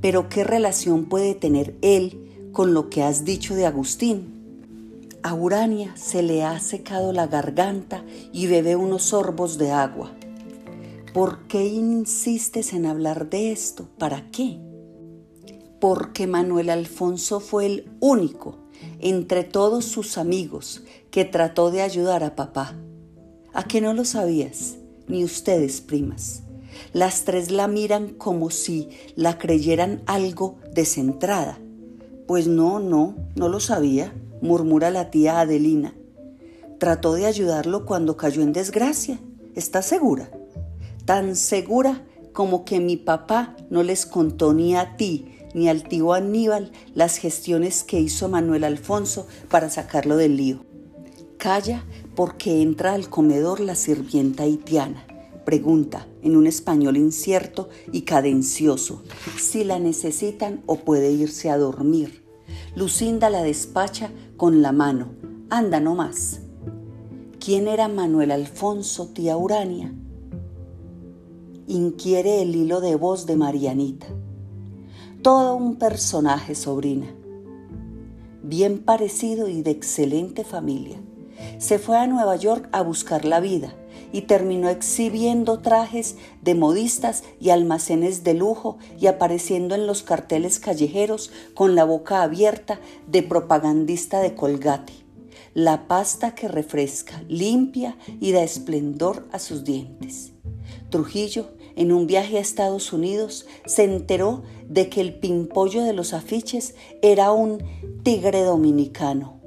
Pero 0.00 0.30
¿qué 0.30 0.42
relación 0.42 1.04
puede 1.04 1.34
tener 1.34 1.76
él 1.82 2.48
con 2.50 2.72
lo 2.72 2.88
que 2.88 3.02
has 3.02 3.26
dicho 3.26 3.54
de 3.54 3.66
Agustín? 3.66 5.10
A 5.22 5.34
Urania 5.34 5.94
se 5.96 6.22
le 6.22 6.44
ha 6.44 6.58
secado 6.60 7.12
la 7.12 7.26
garganta 7.26 8.02
y 8.32 8.46
bebe 8.46 8.74
unos 8.74 9.02
sorbos 9.02 9.58
de 9.58 9.70
agua. 9.70 10.10
¿Por 11.14 11.46
qué 11.46 11.64
insistes 11.64 12.72
en 12.72 12.86
hablar 12.86 13.30
de 13.30 13.52
esto? 13.52 13.88
¿Para 13.98 14.32
qué? 14.32 14.58
Porque 15.80 16.26
Manuel 16.26 16.70
Alfonso 16.70 17.38
fue 17.38 17.66
el 17.66 17.92
único 18.00 18.56
entre 18.98 19.44
todos 19.44 19.84
sus 19.84 20.18
amigos 20.18 20.82
que 21.12 21.24
trató 21.24 21.70
de 21.70 21.82
ayudar 21.82 22.24
a 22.24 22.34
papá. 22.34 22.74
¿A 23.52 23.62
qué 23.62 23.80
no 23.80 23.94
lo 23.94 24.04
sabías? 24.04 24.74
Ni 25.06 25.22
ustedes, 25.22 25.80
primas. 25.80 26.42
Las 26.92 27.22
tres 27.22 27.52
la 27.52 27.68
miran 27.68 28.08
como 28.08 28.50
si 28.50 28.88
la 29.14 29.38
creyeran 29.38 30.02
algo 30.06 30.56
descentrada. 30.72 31.60
Pues 32.26 32.48
no, 32.48 32.80
no, 32.80 33.14
no 33.36 33.48
lo 33.48 33.60
sabía. 33.60 34.12
murmura 34.42 34.90
la 34.90 35.12
tía 35.12 35.38
Adelina. 35.38 35.94
Trató 36.80 37.14
de 37.14 37.26
ayudarlo 37.26 37.86
cuando 37.86 38.16
cayó 38.16 38.42
en 38.42 38.52
desgracia. 38.52 39.20
¿Estás 39.54 39.86
segura? 39.86 40.28
Tan 41.04 41.36
segura 41.36 42.02
como 42.32 42.64
que 42.64 42.80
mi 42.80 42.96
papá 42.96 43.56
no 43.70 43.82
les 43.82 44.06
contó 44.06 44.54
ni 44.54 44.74
a 44.74 44.96
ti 44.96 45.34
ni 45.54 45.68
al 45.68 45.84
tío 45.84 46.12
Aníbal 46.12 46.72
las 46.94 47.16
gestiones 47.16 47.84
que 47.84 48.00
hizo 48.00 48.28
Manuel 48.28 48.64
Alfonso 48.64 49.26
para 49.48 49.70
sacarlo 49.70 50.16
del 50.16 50.36
lío. 50.36 50.64
Calla 51.38 51.84
porque 52.14 52.60
entra 52.60 52.92
al 52.92 53.08
comedor 53.08 53.60
la 53.60 53.74
sirvienta 53.76 54.42
haitiana. 54.42 55.06
Pregunta 55.44 56.06
en 56.22 56.36
un 56.36 56.46
español 56.46 56.96
incierto 56.96 57.68
y 57.92 58.02
cadencioso 58.02 59.02
si 59.38 59.62
la 59.62 59.78
necesitan 59.78 60.62
o 60.66 60.76
puede 60.76 61.12
irse 61.12 61.50
a 61.50 61.58
dormir. 61.58 62.24
Lucinda 62.74 63.30
la 63.30 63.42
despacha 63.42 64.10
con 64.36 64.62
la 64.62 64.72
mano. 64.72 65.10
Anda 65.50 65.80
no 65.80 65.94
más. 65.94 66.40
¿Quién 67.38 67.68
era 67.68 67.88
Manuel 67.88 68.30
Alfonso, 68.32 69.08
tía 69.08 69.36
Urania? 69.36 69.92
Inquiere 71.66 72.42
el 72.42 72.54
hilo 72.54 72.82
de 72.82 72.94
voz 72.94 73.24
de 73.24 73.36
Marianita. 73.36 74.06
Todo 75.22 75.56
un 75.56 75.76
personaje, 75.76 76.54
sobrina. 76.54 77.06
Bien 78.42 78.80
parecido 78.80 79.48
y 79.48 79.62
de 79.62 79.70
excelente 79.70 80.44
familia. 80.44 81.00
Se 81.56 81.78
fue 81.78 81.96
a 81.96 82.06
Nueva 82.06 82.36
York 82.36 82.68
a 82.72 82.82
buscar 82.82 83.24
la 83.24 83.40
vida 83.40 83.74
y 84.12 84.22
terminó 84.22 84.68
exhibiendo 84.68 85.60
trajes 85.60 86.16
de 86.42 86.54
modistas 86.54 87.24
y 87.40 87.48
almacenes 87.48 88.24
de 88.24 88.34
lujo 88.34 88.76
y 89.00 89.06
apareciendo 89.06 89.74
en 89.74 89.86
los 89.86 90.02
carteles 90.02 90.60
callejeros 90.60 91.32
con 91.54 91.74
la 91.74 91.84
boca 91.84 92.22
abierta 92.22 92.78
de 93.06 93.22
propagandista 93.22 94.20
de 94.20 94.34
Colgate. 94.34 94.92
La 95.54 95.88
pasta 95.88 96.34
que 96.34 96.46
refresca, 96.46 97.24
limpia 97.26 97.96
y 98.20 98.32
da 98.32 98.42
esplendor 98.42 99.26
a 99.32 99.38
sus 99.38 99.64
dientes. 99.64 100.33
Trujillo, 100.90 101.50
en 101.76 101.92
un 101.92 102.06
viaje 102.06 102.38
a 102.38 102.40
Estados 102.40 102.92
Unidos, 102.92 103.46
se 103.66 103.84
enteró 103.84 104.42
de 104.68 104.88
que 104.88 105.00
el 105.00 105.14
pimpollo 105.14 105.82
de 105.82 105.92
los 105.92 106.12
afiches 106.12 106.74
era 107.02 107.32
un 107.32 107.62
tigre 108.02 108.42
dominicano. 108.42 109.40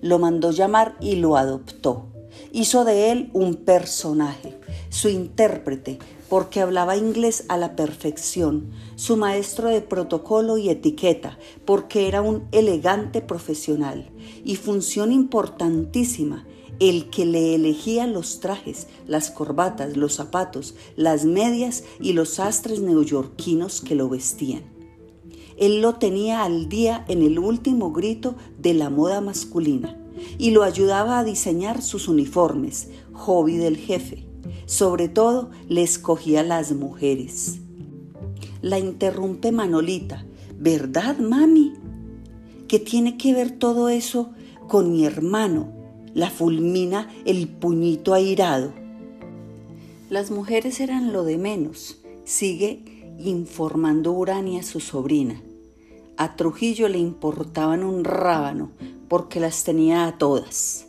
Lo 0.00 0.18
mandó 0.18 0.50
llamar 0.50 0.96
y 1.00 1.16
lo 1.16 1.36
adoptó 1.36 2.14
hizo 2.52 2.84
de 2.84 3.10
él 3.10 3.30
un 3.32 3.56
personaje, 3.56 4.54
su 4.88 5.08
intérprete, 5.08 5.98
porque 6.28 6.60
hablaba 6.60 6.96
inglés 6.96 7.44
a 7.48 7.56
la 7.56 7.76
perfección, 7.76 8.70
su 8.96 9.16
maestro 9.16 9.68
de 9.68 9.80
protocolo 9.80 10.56
y 10.56 10.68
etiqueta, 10.68 11.38
porque 11.64 12.08
era 12.08 12.22
un 12.22 12.44
elegante 12.52 13.20
profesional, 13.20 14.10
y 14.44 14.56
función 14.56 15.12
importantísima, 15.12 16.46
el 16.80 17.10
que 17.10 17.24
le 17.24 17.54
elegía 17.54 18.06
los 18.06 18.40
trajes, 18.40 18.88
las 19.06 19.30
corbatas, 19.30 19.96
los 19.96 20.14
zapatos, 20.14 20.74
las 20.96 21.24
medias 21.24 21.84
y 22.00 22.12
los 22.12 22.40
astres 22.40 22.80
neoyorquinos 22.80 23.80
que 23.80 23.94
lo 23.94 24.08
vestían. 24.08 24.62
Él 25.56 25.80
lo 25.80 25.94
tenía 25.94 26.42
al 26.44 26.68
día 26.68 27.04
en 27.08 27.22
el 27.22 27.38
último 27.38 27.92
grito 27.92 28.34
de 28.58 28.74
la 28.74 28.90
moda 28.90 29.20
masculina 29.20 29.96
y 30.38 30.50
lo 30.50 30.62
ayudaba 30.62 31.18
a 31.18 31.24
diseñar 31.24 31.82
sus 31.82 32.08
uniformes, 32.08 32.88
hobby 33.12 33.56
del 33.56 33.76
jefe. 33.76 34.26
Sobre 34.66 35.08
todo 35.08 35.50
le 35.68 35.82
escogía 35.82 36.42
las 36.42 36.72
mujeres. 36.72 37.60
La 38.62 38.78
interrumpe 38.78 39.52
Manolita. 39.52 40.24
¿Verdad, 40.58 41.18
mami? 41.18 41.74
¿Qué 42.68 42.78
tiene 42.78 43.16
que 43.16 43.34
ver 43.34 43.50
todo 43.50 43.88
eso 43.88 44.30
con 44.68 44.92
mi 44.92 45.04
hermano? 45.04 45.73
La 46.14 46.30
fulmina 46.30 47.12
el 47.24 47.48
puñito 47.48 48.14
airado. 48.14 48.72
Las 50.10 50.30
mujeres 50.30 50.78
eran 50.78 51.12
lo 51.12 51.24
de 51.24 51.38
menos, 51.38 51.98
sigue 52.24 52.84
informando 53.18 54.12
Urania 54.12 54.62
su 54.62 54.78
sobrina. 54.78 55.42
A 56.16 56.36
Trujillo 56.36 56.88
le 56.88 56.98
importaban 56.98 57.82
un 57.82 58.04
rábano, 58.04 58.70
porque 59.08 59.40
las 59.40 59.64
tenía 59.64 60.06
a 60.06 60.16
todas. 60.16 60.86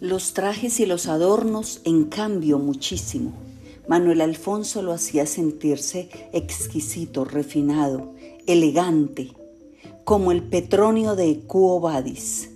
Los 0.00 0.34
trajes 0.34 0.80
y 0.80 0.86
los 0.86 1.06
adornos, 1.06 1.80
en 1.84 2.04
cambio, 2.06 2.58
muchísimo. 2.58 3.32
Manuel 3.86 4.20
Alfonso 4.20 4.82
lo 4.82 4.92
hacía 4.92 5.26
sentirse 5.26 6.08
exquisito, 6.32 7.24
refinado, 7.24 8.14
elegante, 8.48 9.32
como 10.02 10.32
el 10.32 10.42
Petronio 10.42 11.14
de 11.14 11.38
Cuo 11.46 11.78
Vadis, 11.78 12.49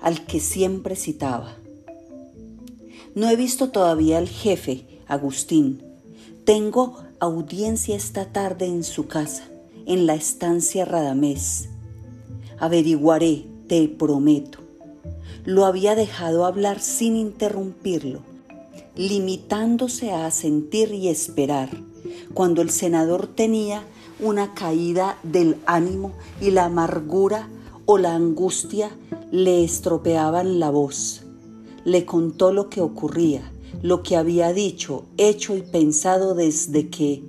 al 0.00 0.26
que 0.26 0.40
siempre 0.40 0.96
citaba. 0.96 1.56
No 3.14 3.28
he 3.28 3.36
visto 3.36 3.70
todavía 3.70 4.18
al 4.18 4.28
jefe, 4.28 4.84
Agustín. 5.06 5.82
Tengo 6.44 6.98
audiencia 7.18 7.96
esta 7.96 8.26
tarde 8.26 8.66
en 8.66 8.84
su 8.84 9.06
casa, 9.06 9.44
en 9.86 10.06
la 10.06 10.14
estancia 10.14 10.84
Radamés. 10.84 11.68
Averiguaré, 12.58 13.44
te 13.66 13.88
prometo. 13.88 14.58
Lo 15.44 15.64
había 15.64 15.94
dejado 15.94 16.44
hablar 16.44 16.80
sin 16.80 17.16
interrumpirlo, 17.16 18.20
limitándose 18.94 20.12
a 20.12 20.30
sentir 20.30 20.92
y 20.92 21.08
esperar, 21.08 21.70
cuando 22.34 22.62
el 22.62 22.70
senador 22.70 23.26
tenía 23.26 23.82
una 24.20 24.54
caída 24.54 25.18
del 25.22 25.56
ánimo 25.66 26.12
y 26.40 26.50
la 26.50 26.66
amargura 26.66 27.48
o 27.90 27.98
la 27.98 28.14
angustia 28.14 28.96
le 29.32 29.64
estropeaban 29.64 30.60
la 30.60 30.70
voz. 30.70 31.22
Le 31.84 32.04
contó 32.04 32.52
lo 32.52 32.70
que 32.70 32.80
ocurría, 32.80 33.50
lo 33.82 34.04
que 34.04 34.16
había 34.16 34.52
dicho, 34.52 35.06
hecho 35.16 35.56
y 35.56 35.62
pensado 35.62 36.36
desde 36.36 36.88
que, 36.88 37.24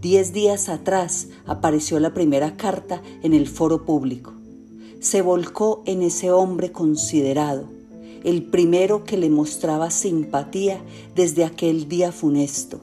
diez 0.00 0.32
días 0.32 0.70
atrás, 0.70 1.28
apareció 1.44 2.00
la 2.00 2.14
primera 2.14 2.56
carta 2.56 3.02
en 3.22 3.34
el 3.34 3.46
foro 3.46 3.84
público 3.84 4.32
se 5.00 5.22
volcó 5.22 5.82
en 5.86 6.02
ese 6.02 6.32
hombre 6.32 6.72
considerado, 6.72 7.68
el 8.24 8.42
primero 8.42 9.04
que 9.04 9.16
le 9.16 9.30
mostraba 9.30 9.90
simpatía 9.90 10.80
desde 11.14 11.44
aquel 11.44 11.88
día 11.88 12.10
funesto, 12.10 12.80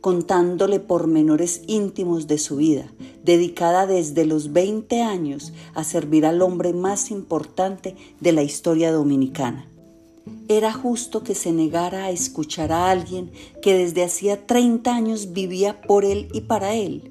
contándole 0.00 0.80
pormenores 0.80 1.62
íntimos 1.66 2.26
de 2.26 2.38
su 2.38 2.56
vida, 2.56 2.92
dedicada 3.24 3.86
desde 3.86 4.24
los 4.24 4.52
20 4.52 5.02
años 5.02 5.52
a 5.74 5.84
servir 5.84 6.24
al 6.24 6.42
hombre 6.42 6.72
más 6.72 7.10
importante 7.10 7.96
de 8.20 8.32
la 8.32 8.42
historia 8.42 8.92
dominicana. 8.92 9.68
Era 10.48 10.72
justo 10.72 11.22
que 11.22 11.34
se 11.34 11.52
negara 11.52 12.04
a 12.04 12.10
escuchar 12.10 12.72
a 12.72 12.90
alguien 12.90 13.30
que 13.62 13.74
desde 13.74 14.04
hacía 14.04 14.46
30 14.46 14.94
años 14.94 15.32
vivía 15.32 15.80
por 15.82 16.04
él 16.04 16.28
y 16.32 16.42
para 16.42 16.74
él 16.74 17.10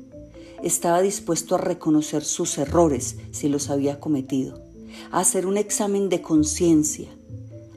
estaba 0.63 1.01
dispuesto 1.01 1.55
a 1.55 1.59
reconocer 1.59 2.23
sus 2.23 2.57
errores 2.57 3.17
si 3.31 3.47
los 3.49 3.69
había 3.69 3.99
cometido, 3.99 4.59
a 5.11 5.19
hacer 5.19 5.45
un 5.45 5.57
examen 5.57 6.09
de 6.09 6.21
conciencia, 6.21 7.09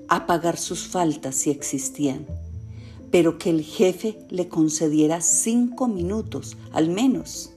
a 0.09 0.27
pagar 0.27 0.57
sus 0.57 0.87
faltas 0.89 1.35
si 1.37 1.51
existían, 1.51 2.27
pero 3.11 3.39
que 3.39 3.51
el 3.51 3.63
jefe 3.63 4.19
le 4.29 4.49
concediera 4.49 5.21
cinco 5.21 5.89
minutos 5.89 6.57
al 6.73 6.89
menos. 6.89 7.53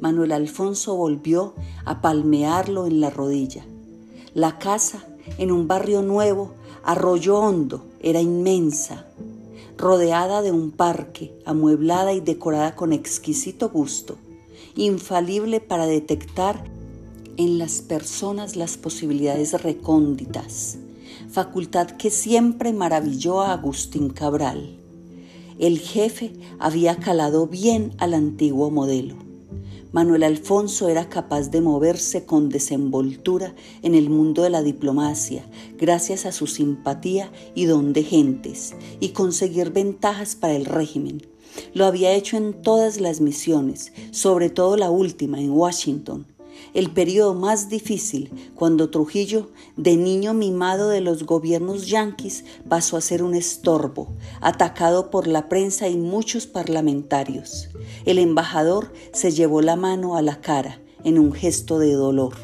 Manuel 0.00 0.32
Alfonso 0.32 0.96
volvió 0.96 1.54
a 1.84 2.00
palmearlo 2.00 2.86
en 2.86 3.00
la 3.00 3.10
rodilla. 3.10 3.64
La 4.34 4.58
casa, 4.58 5.04
en 5.38 5.52
un 5.52 5.68
barrio 5.68 6.02
nuevo, 6.02 6.52
Arroyo 6.82 7.38
Hondo, 7.38 7.84
era 8.00 8.20
inmensa, 8.20 9.06
rodeada 9.76 10.40
de 10.42 10.52
un 10.52 10.70
parque, 10.70 11.32
amueblada 11.44 12.12
y 12.12 12.20
decorada 12.20 12.74
con 12.76 12.92
exquisito 12.92 13.68
gusto 13.68 14.16
infalible 14.76 15.60
para 15.60 15.86
detectar 15.86 16.64
en 17.36 17.58
las 17.58 17.80
personas 17.80 18.56
las 18.56 18.76
posibilidades 18.76 19.60
recónditas, 19.62 20.78
facultad 21.30 21.90
que 21.92 22.10
siempre 22.10 22.72
maravilló 22.72 23.40
a 23.40 23.52
Agustín 23.52 24.10
Cabral. 24.10 24.79
El 25.60 25.78
jefe 25.78 26.32
había 26.58 26.96
calado 26.96 27.46
bien 27.46 27.92
al 27.98 28.14
antiguo 28.14 28.70
modelo. 28.70 29.14
Manuel 29.92 30.22
Alfonso 30.22 30.88
era 30.88 31.10
capaz 31.10 31.50
de 31.50 31.60
moverse 31.60 32.24
con 32.24 32.48
desenvoltura 32.48 33.54
en 33.82 33.94
el 33.94 34.08
mundo 34.08 34.42
de 34.42 34.48
la 34.48 34.62
diplomacia, 34.62 35.44
gracias 35.76 36.24
a 36.24 36.32
su 36.32 36.46
simpatía 36.46 37.30
y 37.54 37.66
don 37.66 37.92
de 37.92 38.04
gentes, 38.04 38.74
y 39.00 39.10
conseguir 39.10 39.70
ventajas 39.70 40.34
para 40.34 40.56
el 40.56 40.64
régimen, 40.64 41.20
lo 41.74 41.84
había 41.84 42.14
hecho 42.14 42.38
en 42.38 42.54
todas 42.62 42.98
las 42.98 43.20
misiones, 43.20 43.92
sobre 44.12 44.48
todo 44.48 44.78
la 44.78 44.90
última 44.90 45.40
en 45.40 45.50
Washington, 45.50 46.26
el 46.74 46.90
periodo 46.90 47.34
más 47.34 47.68
difícil 47.68 48.50
cuando 48.54 48.90
Trujillo, 48.90 49.50
de 49.76 49.96
niño 49.96 50.34
mimado 50.34 50.88
de 50.88 51.00
los 51.00 51.24
gobiernos 51.24 51.88
yanquis, 51.88 52.44
pasó 52.68 52.96
a 52.96 53.00
ser 53.00 53.22
un 53.22 53.34
estorbo, 53.34 54.08
atacado 54.40 55.10
por 55.10 55.26
la 55.26 55.48
prensa 55.48 55.88
y 55.88 55.96
muchos 55.96 56.46
parlamentarios. 56.46 57.68
El 58.04 58.18
embajador 58.18 58.92
se 59.12 59.30
llevó 59.30 59.62
la 59.62 59.76
mano 59.76 60.16
a 60.16 60.22
la 60.22 60.40
cara 60.40 60.80
en 61.04 61.18
un 61.18 61.32
gesto 61.32 61.78
de 61.78 61.92
dolor. 61.92 62.34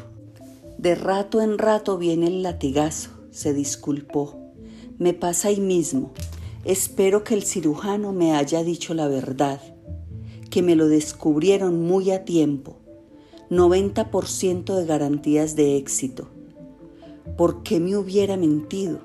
De 0.77 0.95
rato 0.95 1.41
en 1.41 1.57
rato 1.57 1.97
viene 1.97 2.27
el 2.27 2.43
latigazo, 2.43 3.09
se 3.31 3.53
disculpó. 3.53 4.37
Me 4.97 5.13
pasa 5.13 5.49
ahí 5.49 5.59
mismo. 5.59 6.11
Espero 6.65 7.23
que 7.23 7.33
el 7.33 7.43
cirujano 7.43 8.11
me 8.13 8.35
haya 8.35 8.63
dicho 8.63 8.93
la 8.93 9.07
verdad, 9.07 9.61
que 10.49 10.61
me 10.61 10.75
lo 10.75 10.87
descubrieron 10.87 11.81
muy 11.81 12.11
a 12.11 12.25
tiempo. 12.25 12.79
90% 13.49 14.75
de 14.75 14.85
garantías 14.85 15.55
de 15.55 15.77
éxito. 15.77 16.27
¿Por 17.37 17.63
qué 17.63 17.79
me 17.79 17.95
hubiera 17.95 18.37
mentido? 18.37 18.99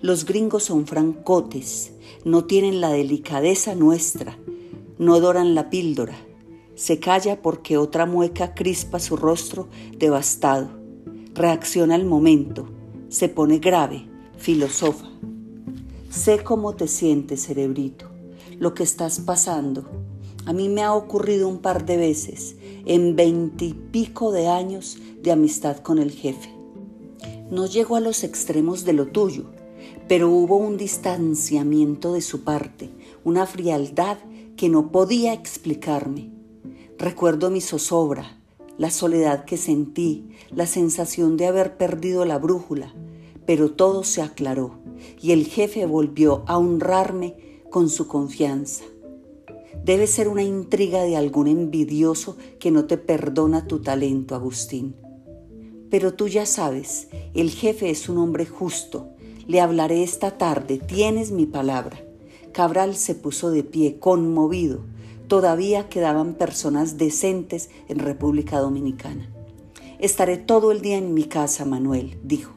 Los 0.00 0.24
gringos 0.24 0.64
son 0.64 0.86
francotes, 0.86 1.92
no 2.24 2.44
tienen 2.44 2.80
la 2.80 2.90
delicadeza 2.90 3.74
nuestra, 3.74 4.38
no 4.98 5.20
doran 5.20 5.54
la 5.54 5.70
píldora. 5.70 6.16
Se 6.74 6.98
calla 6.98 7.42
porque 7.42 7.76
otra 7.76 8.06
mueca 8.06 8.54
crispa 8.54 9.00
su 9.00 9.16
rostro 9.16 9.68
devastado 9.96 10.78
reacciona 11.38 11.94
al 11.94 12.04
momento, 12.04 12.68
se 13.08 13.28
pone 13.28 13.58
grave, 13.58 14.08
filosofa. 14.38 15.08
Sé 16.10 16.42
cómo 16.42 16.74
te 16.74 16.88
sientes, 16.88 17.46
cerebrito, 17.46 18.06
lo 18.58 18.74
que 18.74 18.82
estás 18.82 19.20
pasando. 19.20 19.88
A 20.46 20.52
mí 20.52 20.68
me 20.68 20.82
ha 20.82 20.92
ocurrido 20.92 21.48
un 21.48 21.58
par 21.58 21.86
de 21.86 21.96
veces 21.96 22.56
en 22.88 23.16
veintipico 23.16 24.32
de 24.32 24.48
años 24.48 24.98
de 25.22 25.30
amistad 25.30 25.76
con 25.76 25.98
el 25.98 26.10
jefe. 26.10 26.50
No 27.50 27.66
llego 27.66 27.96
a 27.96 28.00
los 28.00 28.24
extremos 28.24 28.86
de 28.86 28.94
lo 28.94 29.06
tuyo, 29.06 29.44
pero 30.08 30.30
hubo 30.30 30.56
un 30.56 30.78
distanciamiento 30.78 32.14
de 32.14 32.22
su 32.22 32.44
parte, 32.44 32.90
una 33.24 33.44
frialdad 33.44 34.16
que 34.56 34.70
no 34.70 34.90
podía 34.90 35.34
explicarme. 35.34 36.30
Recuerdo 36.96 37.50
mi 37.50 37.60
zozobra, 37.60 38.40
la 38.78 38.90
soledad 38.90 39.44
que 39.44 39.58
sentí, 39.58 40.30
la 40.50 40.66
sensación 40.66 41.36
de 41.36 41.46
haber 41.46 41.76
perdido 41.76 42.24
la 42.24 42.38
brújula, 42.38 42.94
pero 43.44 43.70
todo 43.70 44.02
se 44.02 44.22
aclaró 44.22 44.78
y 45.20 45.32
el 45.32 45.46
jefe 45.46 45.84
volvió 45.84 46.42
a 46.46 46.56
honrarme 46.56 47.62
con 47.70 47.90
su 47.90 48.06
confianza. 48.06 48.84
Debe 49.84 50.06
ser 50.06 50.28
una 50.28 50.42
intriga 50.42 51.02
de 51.02 51.16
algún 51.16 51.46
envidioso 51.46 52.36
que 52.58 52.70
no 52.70 52.84
te 52.84 52.98
perdona 52.98 53.66
tu 53.66 53.80
talento, 53.80 54.34
Agustín. 54.34 54.94
Pero 55.90 56.14
tú 56.14 56.28
ya 56.28 56.44
sabes, 56.44 57.08
el 57.34 57.50
jefe 57.50 57.90
es 57.90 58.08
un 58.08 58.18
hombre 58.18 58.44
justo. 58.46 59.08
Le 59.46 59.60
hablaré 59.60 60.02
esta 60.02 60.36
tarde, 60.36 60.78
tienes 60.78 61.30
mi 61.30 61.46
palabra. 61.46 62.02
Cabral 62.52 62.96
se 62.96 63.14
puso 63.14 63.50
de 63.50 63.62
pie, 63.62 63.98
conmovido, 63.98 64.84
todavía 65.28 65.88
quedaban 65.88 66.34
personas 66.34 66.98
decentes 66.98 67.70
en 67.88 67.98
República 68.00 68.58
Dominicana. 68.58 69.30
Estaré 69.98 70.36
todo 70.36 70.72
el 70.72 70.80
día 70.80 70.98
en 70.98 71.14
mi 71.14 71.24
casa, 71.24 71.64
Manuel, 71.64 72.18
dijo, 72.22 72.52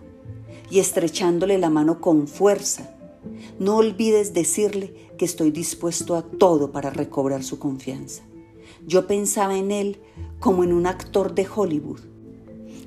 y 0.70 0.80
estrechándole 0.80 1.58
la 1.58 1.70
mano 1.70 2.02
con 2.02 2.28
fuerza. 2.28 2.96
No 3.60 3.78
olvides 3.78 4.34
decirle 4.34 5.11
que 5.22 5.26
estoy 5.26 5.52
dispuesto 5.52 6.16
a 6.16 6.24
todo 6.24 6.72
para 6.72 6.90
recobrar 6.90 7.44
su 7.44 7.60
confianza. 7.60 8.24
Yo 8.88 9.06
pensaba 9.06 9.56
en 9.56 9.70
él 9.70 10.00
como 10.40 10.64
en 10.64 10.74
un 10.74 10.88
actor 10.88 11.36
de 11.36 11.46
Hollywood. 11.48 12.00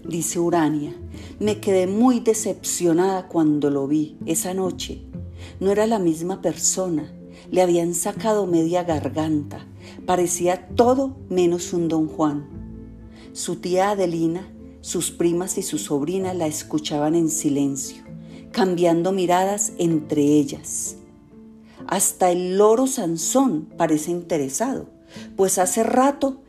Dice 0.05 0.41
Urania, 0.41 0.97
me 1.39 1.61
quedé 1.61 1.87
muy 1.87 2.19
decepcionada 2.19 3.29
cuando 3.29 3.71
lo 3.71 3.87
vi 3.87 4.19
esa 4.27 4.53
noche. 4.53 5.07
No 5.61 5.71
era 5.71 5.87
la 5.87 6.01
misma 6.01 6.43
persona, 6.43 7.15
le 7.53 7.63
habían 7.63 7.95
sacado 7.95 8.49
media 8.49 8.83
garganta, 8.83 9.69
Parecía 10.05 10.67
todo 10.75 11.17
menos 11.29 11.73
un 11.73 11.87
don 11.87 12.09
Juan. 12.09 12.49
Su 13.33 13.61
tía 13.61 13.91
Adelina, 13.91 14.53
sus 14.81 15.13
primas 15.13 15.57
y 15.57 15.63
su 15.63 15.79
sobrina 15.79 16.35
la 16.35 16.49
escuchaban 16.49 17.15
en 17.15 17.31
silencio, 17.31 18.03
cambiando 18.51 19.13
miradas 19.13 19.73
entre 19.79 20.21
ellas. 20.21 20.97
Hasta 21.87 22.31
el 22.31 22.57
loro 22.59 22.87
Sansón 22.87 23.69
parece 23.77 24.11
interesado, 24.11 24.87
pues 25.37 25.59
hace 25.59 25.83
rato 25.83 26.43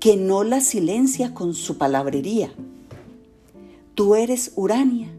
que 0.00 0.16
no 0.16 0.44
la 0.44 0.60
silencia 0.60 1.32
con 1.32 1.54
su 1.54 1.78
palabrería. 1.78 2.52
Tú 3.94 4.14
eres 4.14 4.52
Urania, 4.56 5.12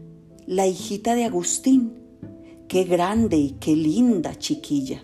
la 0.46 0.66
hijita 0.66 1.14
de 1.14 1.24
Agustín. 1.24 1.94
Qué 2.68 2.84
grande 2.84 3.36
y 3.36 3.50
qué 3.60 3.76
linda 3.76 4.38
chiquilla. 4.38 5.02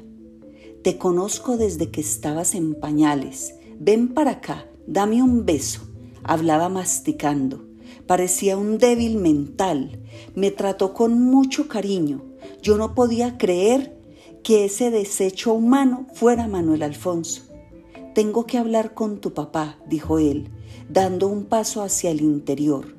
Te 0.82 0.98
conozco 0.98 1.56
desde 1.56 1.90
que 1.90 2.00
estabas 2.00 2.54
en 2.54 2.74
pañales. 2.74 3.54
Ven 3.78 4.08
para 4.08 4.32
acá, 4.32 4.66
dame 4.86 5.22
un 5.22 5.46
beso. 5.46 5.82
Hablaba 6.22 6.68
masticando. 6.68 7.64
Parecía 8.06 8.56
un 8.56 8.78
débil 8.78 9.16
mental. 9.16 10.00
Me 10.34 10.50
trató 10.50 10.94
con 10.94 11.22
mucho 11.22 11.68
cariño. 11.68 12.22
Yo 12.62 12.76
no 12.76 12.94
podía 12.94 13.38
creer 13.38 13.99
que 14.42 14.64
ese 14.64 14.90
desecho 14.90 15.52
humano 15.52 16.06
fuera 16.14 16.48
Manuel 16.48 16.82
Alfonso. 16.82 17.42
Tengo 18.14 18.46
que 18.46 18.58
hablar 18.58 18.94
con 18.94 19.20
tu 19.20 19.34
papá, 19.34 19.78
dijo 19.86 20.18
él, 20.18 20.48
dando 20.88 21.28
un 21.28 21.44
paso 21.44 21.82
hacia 21.82 22.10
el 22.10 22.20
interior. 22.20 22.96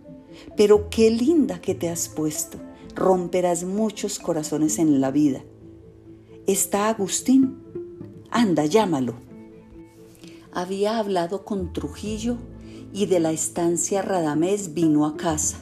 Pero 0.56 0.89
qué 0.89 1.12
linda 1.12 1.60
que 1.62 1.75
te 1.75 1.89
has 1.89 2.10
puesto. 2.10 2.58
Romperás 2.95 3.63
muchos 3.63 4.19
corazones 4.19 4.80
en 4.80 5.01
la 5.01 5.12
vida. 5.12 5.43
¿Está 6.47 6.89
Agustín? 6.89 7.58
Anda, 8.30 8.65
llámalo. 8.65 9.15
Había 10.54 10.97
hablado 10.97 11.45
con 11.45 11.73
Trujillo 11.73 12.38
y 12.93 13.06
de 13.06 13.19
la 13.19 13.32
estancia 13.32 14.01
Radamés 14.01 14.73
vino 14.73 15.06
a 15.06 15.15
casa 15.15 15.58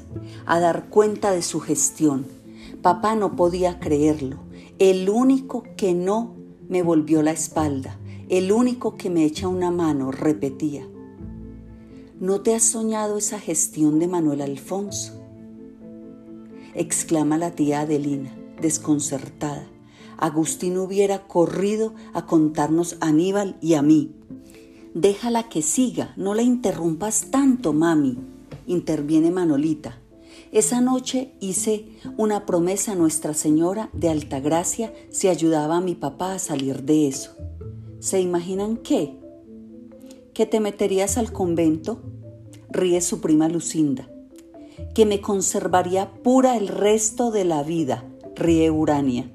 a 0.45 0.59
dar 0.59 0.89
cuenta 0.89 1.31
de 1.31 1.41
su 1.41 1.59
gestión. 1.59 2.25
Papá 2.81 3.15
no 3.15 3.35
podía 3.35 3.79
creerlo. 3.79 4.48
El 4.79 5.09
único 5.09 5.65
que 5.75 5.93
no 5.93 6.37
me 6.69 6.83
volvió 6.83 7.21
la 7.21 7.31
espalda, 7.31 7.99
el 8.29 8.53
único 8.53 8.95
que 8.95 9.09
me 9.09 9.25
echa 9.25 9.49
una 9.49 9.71
mano, 9.71 10.09
repetía. 10.09 10.87
¿No 12.21 12.39
te 12.39 12.55
has 12.55 12.63
soñado 12.63 13.17
esa 13.17 13.41
gestión 13.41 13.99
de 13.99 14.07
Manuel 14.07 14.41
Alfonso? 14.41 15.21
exclama 16.75 17.37
la 17.37 17.51
tía 17.51 17.81
Adelina, 17.81 18.33
desconcertada. 18.61 19.67
Agustín 20.17 20.77
hubiera 20.77 21.27
corrido 21.27 21.93
a 22.13 22.25
contarnos 22.25 22.95
a 23.01 23.07
Aníbal 23.07 23.57
y 23.59 23.73
a 23.73 23.81
mí. 23.81 24.15
Déjala 24.93 25.49
que 25.49 25.61
siga, 25.61 26.13
no 26.15 26.33
la 26.35 26.41
interrumpas 26.41 27.31
tanto, 27.31 27.73
mami, 27.73 28.17
interviene 28.65 29.29
Manolita. 29.29 29.98
Esa 30.51 30.81
noche 30.81 31.31
hice 31.39 31.85
una 32.17 32.47
promesa 32.47 32.93
a 32.93 32.95
Nuestra 32.95 33.35
Señora 33.35 33.91
de 33.93 34.09
Altagracia 34.09 34.91
si 35.11 35.27
ayudaba 35.27 35.77
a 35.77 35.81
mi 35.81 35.93
papá 35.93 36.33
a 36.33 36.39
salir 36.39 36.81
de 36.83 37.07
eso. 37.07 37.35
¿Se 37.99 38.19
imaginan 38.19 38.77
qué? 38.77 39.15
¿Que 40.33 40.47
te 40.47 40.59
meterías 40.59 41.19
al 41.19 41.31
convento? 41.31 42.01
Ríe 42.71 42.99
su 43.01 43.21
prima 43.21 43.47
Lucinda. 43.47 44.09
Que 44.95 45.05
me 45.05 45.21
conservaría 45.21 46.11
pura 46.23 46.57
el 46.57 46.67
resto 46.67 47.29
de 47.29 47.45
la 47.45 47.61
vida, 47.61 48.05
ríe 48.35 48.71
Urania. 48.71 49.31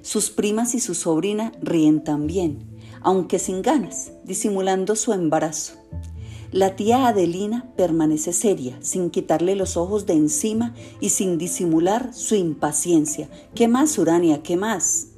Sus 0.00 0.30
primas 0.30 0.74
y 0.74 0.80
su 0.80 0.94
sobrina 0.94 1.52
ríen 1.60 2.02
también, 2.02 2.64
aunque 3.02 3.38
sin 3.38 3.60
ganas, 3.60 4.12
disimulando 4.24 4.96
su 4.96 5.12
embarazo. 5.12 5.74
La 6.52 6.76
tía 6.76 7.08
Adelina 7.08 7.72
permanece 7.76 8.32
seria, 8.32 8.78
sin 8.80 9.10
quitarle 9.10 9.56
los 9.56 9.76
ojos 9.76 10.06
de 10.06 10.14
encima 10.14 10.74
y 11.00 11.08
sin 11.08 11.38
disimular 11.38 12.14
su 12.14 12.34
impaciencia. 12.36 13.28
¿Qué 13.54 13.68
más, 13.68 13.98
Urania? 13.98 14.42
¿Qué 14.42 14.56
más? 14.56 15.08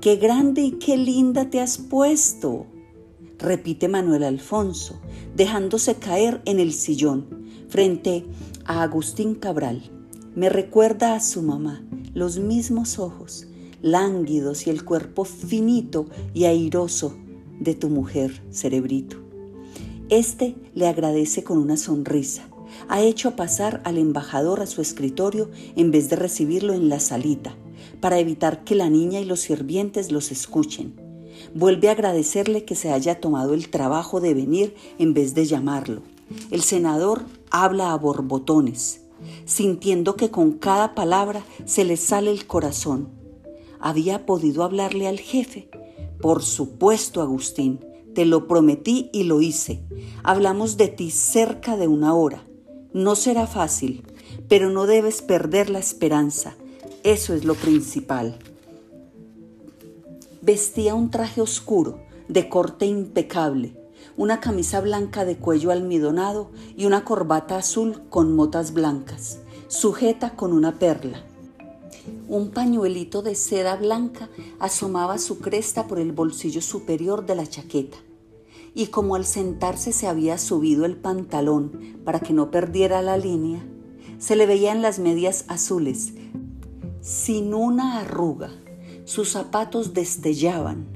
¡Qué 0.00 0.16
grande 0.16 0.62
y 0.62 0.72
qué 0.72 0.96
linda 0.96 1.50
te 1.50 1.60
has 1.60 1.78
puesto! 1.78 2.66
repite 3.38 3.88
Manuel 3.88 4.24
Alfonso, 4.24 4.98
dejándose 5.34 5.96
caer 5.96 6.40
en 6.46 6.58
el 6.58 6.72
sillón, 6.72 7.26
frente 7.68 8.24
a 8.64 8.82
Agustín 8.82 9.34
Cabral. 9.34 9.90
Me 10.34 10.48
recuerda 10.48 11.14
a 11.14 11.20
su 11.20 11.42
mamá, 11.42 11.84
los 12.14 12.38
mismos 12.38 12.98
ojos, 12.98 13.46
lánguidos 13.82 14.66
y 14.66 14.70
el 14.70 14.84
cuerpo 14.84 15.24
finito 15.24 16.06
y 16.32 16.44
airoso 16.44 17.16
de 17.60 17.74
tu 17.74 17.88
mujer, 17.88 18.42
cerebrito. 18.50 19.25
Este 20.08 20.54
le 20.74 20.86
agradece 20.86 21.44
con 21.44 21.58
una 21.58 21.76
sonrisa. 21.76 22.48
Ha 22.88 23.02
hecho 23.02 23.36
pasar 23.36 23.80
al 23.84 23.98
embajador 23.98 24.60
a 24.60 24.66
su 24.66 24.80
escritorio 24.80 25.50
en 25.76 25.90
vez 25.90 26.08
de 26.08 26.16
recibirlo 26.16 26.74
en 26.74 26.88
la 26.88 27.00
salita, 27.00 27.56
para 28.00 28.18
evitar 28.18 28.64
que 28.64 28.74
la 28.74 28.90
niña 28.90 29.20
y 29.20 29.24
los 29.24 29.40
sirvientes 29.40 30.12
los 30.12 30.30
escuchen. 30.30 30.94
Vuelve 31.54 31.88
a 31.88 31.92
agradecerle 31.92 32.64
que 32.64 32.74
se 32.74 32.92
haya 32.92 33.20
tomado 33.20 33.54
el 33.54 33.68
trabajo 33.68 34.20
de 34.20 34.34
venir 34.34 34.74
en 34.98 35.14
vez 35.14 35.34
de 35.34 35.46
llamarlo. 35.46 36.02
El 36.50 36.62
senador 36.62 37.22
habla 37.50 37.92
a 37.92 37.96
borbotones, 37.96 39.02
sintiendo 39.44 40.16
que 40.16 40.30
con 40.30 40.52
cada 40.52 40.94
palabra 40.94 41.44
se 41.64 41.84
le 41.84 41.96
sale 41.96 42.30
el 42.30 42.46
corazón 42.46 43.16
había 43.80 44.26
podido 44.26 44.64
hablarle 44.64 45.06
al 45.06 45.20
jefe. 45.20 45.68
Por 46.20 46.42
supuesto, 46.42 47.20
Agustín, 47.20 47.84
te 48.16 48.24
lo 48.24 48.48
prometí 48.48 49.10
y 49.12 49.24
lo 49.24 49.42
hice. 49.42 49.82
Hablamos 50.22 50.78
de 50.78 50.88
ti 50.88 51.10
cerca 51.10 51.76
de 51.76 51.86
una 51.86 52.14
hora. 52.14 52.46
No 52.94 53.14
será 53.14 53.46
fácil, 53.46 54.04
pero 54.48 54.70
no 54.70 54.86
debes 54.86 55.20
perder 55.20 55.68
la 55.68 55.80
esperanza. 55.80 56.56
Eso 57.04 57.34
es 57.34 57.44
lo 57.44 57.54
principal. 57.54 58.38
Vestía 60.40 60.94
un 60.94 61.10
traje 61.10 61.42
oscuro, 61.42 62.00
de 62.26 62.48
corte 62.48 62.86
impecable, 62.86 63.76
una 64.16 64.40
camisa 64.40 64.80
blanca 64.80 65.26
de 65.26 65.36
cuello 65.36 65.70
almidonado 65.70 66.50
y 66.74 66.86
una 66.86 67.04
corbata 67.04 67.58
azul 67.58 68.00
con 68.08 68.34
motas 68.34 68.72
blancas, 68.72 69.40
sujeta 69.68 70.36
con 70.36 70.54
una 70.54 70.78
perla. 70.78 71.22
Un 72.28 72.48
pañuelito 72.50 73.20
de 73.20 73.34
seda 73.34 73.76
blanca 73.76 74.30
asomaba 74.58 75.18
su 75.18 75.38
cresta 75.38 75.86
por 75.86 75.98
el 75.98 76.12
bolsillo 76.12 76.62
superior 76.62 77.26
de 77.26 77.34
la 77.34 77.46
chaqueta. 77.46 77.98
Y 78.76 78.88
como 78.88 79.14
al 79.14 79.24
sentarse 79.24 79.90
se 79.90 80.06
había 80.06 80.36
subido 80.36 80.84
el 80.84 80.96
pantalón 80.96 81.96
para 82.04 82.20
que 82.20 82.34
no 82.34 82.50
perdiera 82.50 83.00
la 83.00 83.16
línea, 83.16 83.64
se 84.18 84.36
le 84.36 84.44
veían 84.44 84.82
las 84.82 84.98
medias 84.98 85.46
azules, 85.48 86.12
sin 87.00 87.54
una 87.54 88.00
arruga. 88.00 88.50
Sus 89.06 89.30
zapatos 89.30 89.94
destellaban. 89.94 90.86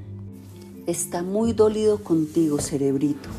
Está 0.85 1.23
muy 1.23 1.53
dolido 1.53 2.03
contigo, 2.03 2.59
cerebrito. 2.59 3.29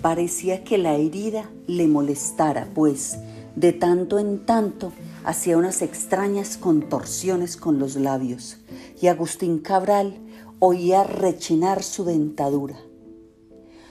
Parecía 0.00 0.62
que 0.62 0.78
la 0.78 0.94
herida 0.94 1.50
le 1.66 1.88
molestara, 1.88 2.68
pues, 2.76 3.18
de 3.56 3.72
tanto 3.72 4.20
en 4.20 4.46
tanto, 4.46 4.92
hacía 5.24 5.58
unas 5.58 5.82
extrañas 5.82 6.56
contorsiones 6.56 7.56
con 7.56 7.80
los 7.80 7.96
labios 7.96 8.58
y 9.02 9.08
Agustín 9.08 9.58
Cabral 9.58 10.20
oía 10.60 11.02
rechinar 11.02 11.82
su 11.82 12.04
dentadura. 12.04 12.78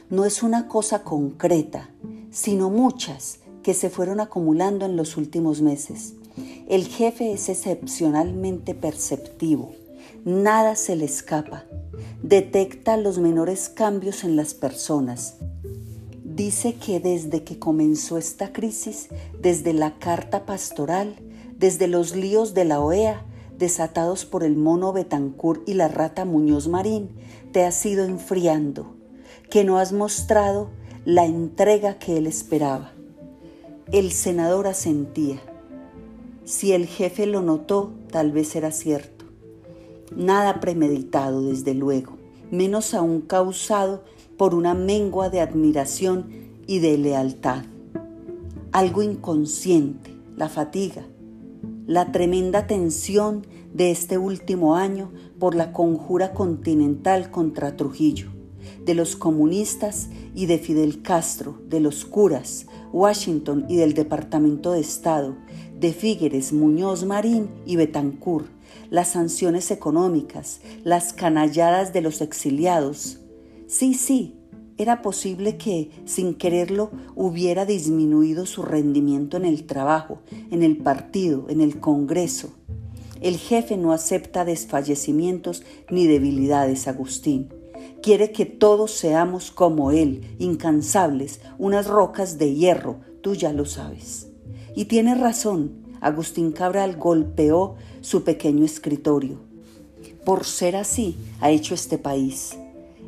No 0.09 0.23
es 0.23 0.41
una 0.41 0.69
cosa 0.69 1.03
concreta, 1.03 1.89
sino 2.31 2.69
muchas 2.69 3.39
que 3.61 3.73
se 3.73 3.89
fueron 3.89 4.21
acumulando 4.21 4.85
en 4.85 4.95
los 4.95 5.17
últimos 5.17 5.61
meses. 5.61 6.13
El 6.69 6.87
jefe 6.87 7.33
es 7.33 7.49
excepcionalmente 7.49 8.73
perceptivo, 8.73 9.73
nada 10.23 10.75
se 10.75 10.95
le 10.95 11.05
escapa, 11.05 11.65
detecta 12.23 12.95
los 12.95 13.19
menores 13.19 13.67
cambios 13.67 14.23
en 14.23 14.37
las 14.37 14.53
personas. 14.53 15.35
Dice 16.23 16.75
que 16.75 16.99
desde 16.99 17.43
que 17.43 17.59
comenzó 17.59 18.17
esta 18.17 18.53
crisis, 18.53 19.09
desde 19.41 19.73
la 19.73 19.99
carta 19.99 20.45
pastoral, 20.45 21.15
desde 21.57 21.87
los 21.87 22.15
líos 22.15 22.53
de 22.53 22.63
la 22.63 22.79
OEA, 22.79 23.25
desatados 23.57 24.25
por 24.25 24.43
el 24.43 24.55
mono 24.55 24.93
Betancur 24.93 25.63
y 25.65 25.73
la 25.73 25.87
rata 25.87 26.23
Muñoz 26.23 26.67
Marín, 26.67 27.09
te 27.51 27.65
has 27.65 27.83
ido 27.85 28.05
enfriando, 28.05 28.96
que 29.49 29.63
no 29.63 29.77
has 29.77 29.93
mostrado 29.93 30.69
la 31.05 31.25
entrega 31.25 31.99
que 31.99 32.17
él 32.17 32.27
esperaba. 32.27 32.91
El 33.91 34.11
senador 34.11 34.67
asentía. 34.67 35.39
Si 36.43 36.73
el 36.73 36.85
jefe 36.85 37.25
lo 37.25 37.41
notó, 37.41 37.91
tal 38.11 38.31
vez 38.31 38.55
era 38.55 38.71
cierto. 38.71 39.25
Nada 40.15 40.59
premeditado, 40.59 41.43
desde 41.43 41.73
luego, 41.73 42.17
menos 42.51 42.93
aún 42.93 43.21
causado 43.21 44.03
por 44.37 44.53
una 44.53 44.73
mengua 44.73 45.29
de 45.29 45.41
admiración 45.41 46.29
y 46.67 46.79
de 46.79 46.97
lealtad. 46.97 47.63
Algo 48.71 49.01
inconsciente, 49.01 50.13
la 50.35 50.49
fatiga, 50.49 51.05
la 51.87 52.11
tremenda 52.11 52.67
tensión 52.67 53.47
de 53.73 53.91
este 53.91 54.17
último 54.17 54.75
año 54.75 55.11
por 55.39 55.55
la 55.55 55.71
conjura 55.71 56.33
continental 56.33 57.31
contra 57.31 57.75
Trujillo, 57.77 58.31
de 58.83 58.95
los 58.95 59.15
comunistas 59.15 60.09
y 60.35 60.45
de 60.45 60.57
Fidel 60.57 61.01
Castro, 61.01 61.59
de 61.67 61.79
los 61.79 62.05
curas, 62.05 62.67
Washington 62.91 63.65
y 63.69 63.77
del 63.77 63.93
Departamento 63.93 64.71
de 64.71 64.79
Estado, 64.79 65.35
de 65.79 65.93
Figueres, 65.93 66.53
Muñoz 66.53 67.05
Marín 67.05 67.49
y 67.65 67.75
Betancourt, 67.75 68.47
las 68.89 69.09
sanciones 69.09 69.71
económicas, 69.71 70.61
las 70.83 71.13
canalladas 71.13 71.93
de 71.93 72.01
los 72.01 72.21
exiliados, 72.21 73.19
Sí, 73.67 73.95
sí, 73.95 74.33
era 74.77 75.01
posible 75.01 75.57
que, 75.57 75.91
sin 76.05 76.35
quererlo, 76.35 76.89
hubiera 77.15 77.65
disminuido 77.65 78.45
su 78.45 78.61
rendimiento 78.61 79.35
en 79.35 79.43
el 79.43 79.65
trabajo, 79.65 80.21
en 80.51 80.63
el 80.63 80.77
partido, 80.77 81.47
en 81.49 81.59
el 81.59 81.81
Congreso. 81.81 82.53
El 83.19 83.35
jefe 83.35 83.75
no 83.75 83.91
acepta 83.91 84.45
desfallecimientos 84.45 85.63
ni 85.91 86.07
debilidades, 86.07 86.87
Agustín. 86.87 87.49
Quiere 88.01 88.31
que 88.31 88.45
todos 88.45 88.91
seamos 88.91 89.51
como 89.51 89.91
él, 89.91 90.35
incansables, 90.39 91.41
unas 91.57 91.87
rocas 91.87 92.37
de 92.37 92.53
hierro, 92.53 92.97
tú 93.21 93.33
ya 93.33 93.51
lo 93.51 93.65
sabes. 93.65 94.27
Y 94.75 94.85
tiene 94.85 95.15
razón, 95.15 95.71
Agustín 95.99 96.51
Cabral 96.51 96.97
golpeó 96.97 97.75
su 98.01 98.23
pequeño 98.23 98.63
escritorio. 98.63 99.39
Por 100.23 100.45
ser 100.45 100.75
así, 100.75 101.15
ha 101.41 101.49
hecho 101.49 101.73
este 101.73 101.97
país. 101.97 102.57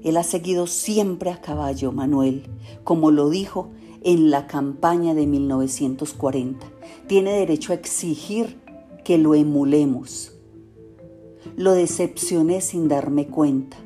Él 0.03 0.17
ha 0.17 0.23
seguido 0.23 0.67
siempre 0.67 1.29
a 1.29 1.41
caballo, 1.41 1.91
Manuel, 1.91 2.43
como 2.83 3.11
lo 3.11 3.29
dijo 3.29 3.69
en 4.03 4.31
la 4.31 4.47
campaña 4.47 5.13
de 5.13 5.27
1940. 5.27 6.65
Tiene 7.07 7.33
derecho 7.33 7.73
a 7.73 7.75
exigir 7.75 8.57
que 9.03 9.17
lo 9.17 9.35
emulemos. 9.35 10.33
Lo 11.55 11.73
decepcioné 11.73 12.61
sin 12.61 12.87
darme 12.87 13.27
cuenta, 13.27 13.77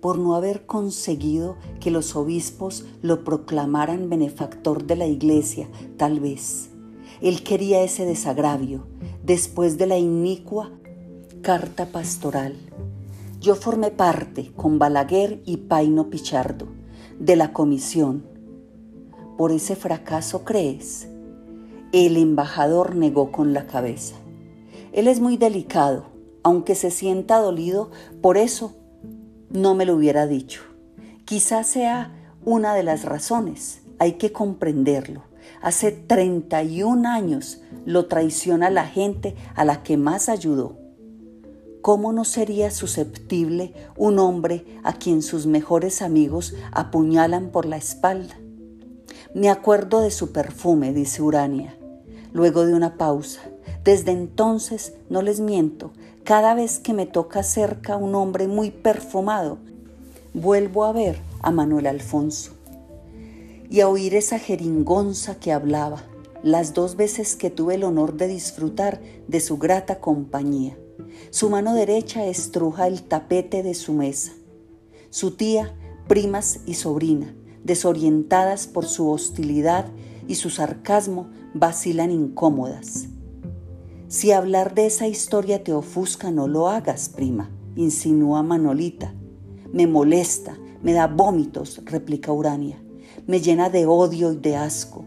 por 0.00 0.18
no 0.18 0.34
haber 0.34 0.66
conseguido 0.66 1.56
que 1.80 1.90
los 1.90 2.16
obispos 2.16 2.84
lo 3.02 3.24
proclamaran 3.24 4.08
benefactor 4.08 4.84
de 4.84 4.96
la 4.96 5.06
iglesia, 5.06 5.68
tal 5.96 6.20
vez. 6.20 6.70
Él 7.20 7.42
quería 7.42 7.82
ese 7.82 8.04
desagravio 8.04 8.86
después 9.24 9.78
de 9.78 9.86
la 9.86 9.98
inicua 9.98 10.70
carta 11.42 11.86
pastoral 11.86 12.56
yo 13.40 13.54
formé 13.54 13.90
parte 13.90 14.52
con 14.54 14.78
Balaguer 14.78 15.40
y 15.46 15.56
Paino 15.56 16.10
Pichardo 16.10 16.66
de 17.18 17.36
la 17.36 17.54
comisión. 17.54 18.22
¿Por 19.38 19.50
ese 19.50 19.76
fracaso 19.76 20.44
crees? 20.44 21.08
El 21.92 22.18
embajador 22.18 22.94
negó 22.94 23.32
con 23.32 23.54
la 23.54 23.66
cabeza. 23.66 24.16
Él 24.92 25.08
es 25.08 25.20
muy 25.20 25.38
delicado, 25.38 26.04
aunque 26.42 26.74
se 26.74 26.90
sienta 26.90 27.38
dolido, 27.38 27.90
por 28.20 28.36
eso 28.36 28.74
no 29.50 29.74
me 29.74 29.84
lo 29.84 29.94
hubiera 29.94 30.26
dicho. 30.26 30.62
Quizás 31.24 31.66
sea 31.66 32.12
una 32.44 32.74
de 32.74 32.82
las 32.82 33.04
razones, 33.04 33.82
hay 33.98 34.12
que 34.12 34.32
comprenderlo. 34.32 35.24
Hace 35.60 35.92
31 35.92 37.08
años 37.08 37.60
lo 37.84 38.06
traiciona 38.06 38.70
la 38.70 38.86
gente 38.86 39.36
a 39.54 39.64
la 39.64 39.82
que 39.82 39.96
más 39.96 40.28
ayudó 40.28 40.80
¿cómo 41.80 42.12
no 42.12 42.24
sería 42.24 42.70
susceptible 42.70 43.72
un 43.96 44.18
hombre 44.18 44.64
a 44.82 44.94
quien 44.94 45.22
sus 45.22 45.46
mejores 45.46 46.02
amigos 46.02 46.54
apuñalan 46.72 47.50
por 47.50 47.66
la 47.66 47.76
espalda? 47.76 48.38
Me 49.34 49.48
acuerdo 49.48 50.00
de 50.00 50.10
su 50.10 50.32
perfume, 50.32 50.92
dice 50.92 51.22
Urania, 51.22 51.76
luego 52.32 52.66
de 52.66 52.74
una 52.74 52.96
pausa. 52.96 53.40
Desde 53.84 54.12
entonces, 54.12 54.94
no 55.08 55.22
les 55.22 55.40
miento, 55.40 55.92
cada 56.24 56.54
vez 56.54 56.78
que 56.78 56.92
me 56.92 57.06
toca 57.06 57.42
cerca 57.42 57.96
un 57.96 58.14
hombre 58.14 58.46
muy 58.46 58.70
perfumado, 58.70 59.58
vuelvo 60.34 60.84
a 60.84 60.92
ver 60.92 61.20
a 61.40 61.50
Manuel 61.50 61.86
Alfonso 61.86 62.52
y 63.68 63.80
a 63.80 63.88
oír 63.88 64.14
esa 64.14 64.38
jeringonza 64.38 65.38
que 65.38 65.52
hablaba, 65.52 66.02
las 66.42 66.74
dos 66.74 66.96
veces 66.96 67.36
que 67.36 67.50
tuve 67.50 67.74
el 67.74 67.84
honor 67.84 68.16
de 68.16 68.28
disfrutar 68.28 69.00
de 69.28 69.40
su 69.40 69.58
grata 69.58 70.00
compañía. 70.00 70.76
Su 71.30 71.50
mano 71.50 71.74
derecha 71.74 72.26
estruja 72.26 72.86
el 72.86 73.02
tapete 73.02 73.62
de 73.62 73.74
su 73.74 73.92
mesa. 73.92 74.32
Su 75.10 75.32
tía, 75.32 75.74
primas 76.08 76.60
y 76.66 76.74
sobrina, 76.74 77.34
desorientadas 77.64 78.66
por 78.66 78.86
su 78.86 79.10
hostilidad 79.10 79.86
y 80.26 80.36
su 80.36 80.50
sarcasmo, 80.50 81.30
vacilan 81.54 82.10
incómodas. 82.10 83.09
Si 84.10 84.32
hablar 84.32 84.74
de 84.74 84.84
esa 84.84 85.08
historia 85.08 85.64
te 85.64 85.72
ofusca, 85.72 86.30
no 86.30 86.46
lo 86.46 86.68
hagas, 86.68 87.08
prima, 87.08 87.48
insinúa 87.74 88.42
Manolita. 88.42 89.14
Me 89.72 89.86
molesta, 89.86 90.58
me 90.82 90.92
da 90.92 91.06
vómitos, 91.06 91.80
replica 91.86 92.30
Urania. 92.30 92.78
Me 93.26 93.40
llena 93.40 93.70
de 93.70 93.86
odio 93.86 94.32
y 94.32 94.36
de 94.36 94.56
asco. 94.56 95.06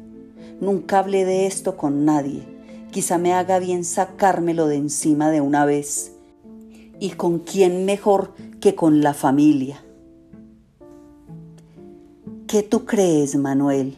Nunca 0.60 0.98
hablé 0.98 1.24
de 1.24 1.46
esto 1.46 1.78
con 1.78 2.06
nadie 2.06 2.52
quizá 2.94 3.18
me 3.18 3.34
haga 3.34 3.58
bien 3.58 3.84
sacármelo 3.84 4.68
de 4.68 4.76
encima 4.76 5.32
de 5.32 5.42
una 5.42 5.66
vez. 5.66 6.14
¿Y 7.00 7.10
con 7.10 7.40
quién 7.40 7.86
mejor 7.86 8.34
que 8.62 8.76
con 8.76 9.02
la 9.02 9.16
familia? 9.16 9.84
¿Qué 12.48 12.62
tú 12.62 12.86
crees, 12.86 13.36
Manuel? 13.36 13.98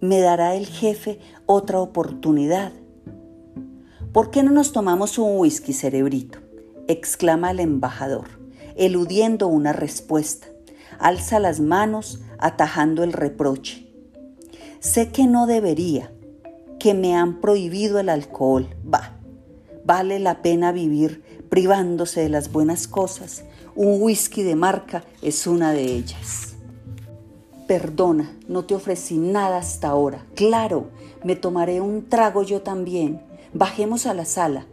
¿Me 0.00 0.20
dará 0.20 0.54
el 0.54 0.66
jefe 0.66 1.18
otra 1.46 1.80
oportunidad? 1.80 2.72
¿Por 4.14 4.30
qué 4.30 4.44
no 4.44 4.52
nos 4.52 4.70
tomamos 4.70 5.18
un 5.18 5.40
whisky, 5.40 5.72
cerebrito? 5.72 6.38
exclama 6.86 7.50
el 7.50 7.58
embajador, 7.58 8.28
eludiendo 8.76 9.48
una 9.48 9.72
respuesta. 9.72 10.46
Alza 11.00 11.40
las 11.40 11.58
manos, 11.58 12.20
atajando 12.38 13.02
el 13.02 13.12
reproche. 13.12 13.88
Sé 14.78 15.08
que 15.08 15.26
no 15.26 15.48
debería, 15.48 16.12
que 16.78 16.94
me 16.94 17.16
han 17.16 17.40
prohibido 17.40 17.98
el 17.98 18.08
alcohol. 18.08 18.68
Va, 18.86 19.16
vale 19.84 20.20
la 20.20 20.42
pena 20.42 20.70
vivir 20.70 21.24
privándose 21.48 22.20
de 22.20 22.28
las 22.28 22.52
buenas 22.52 22.86
cosas. 22.86 23.42
Un 23.74 24.00
whisky 24.00 24.44
de 24.44 24.54
marca 24.54 25.02
es 25.22 25.48
una 25.48 25.72
de 25.72 25.86
ellas. 25.86 26.54
Perdona, 27.66 28.32
no 28.46 28.64
te 28.64 28.76
ofrecí 28.76 29.18
nada 29.18 29.56
hasta 29.56 29.88
ahora. 29.88 30.24
Claro, 30.36 30.90
me 31.24 31.34
tomaré 31.34 31.80
un 31.80 32.08
trago 32.08 32.44
yo 32.44 32.62
también. 32.62 33.33
Bajemos 33.54 34.06
a 34.06 34.14
la 34.14 34.24
sala. 34.24 34.66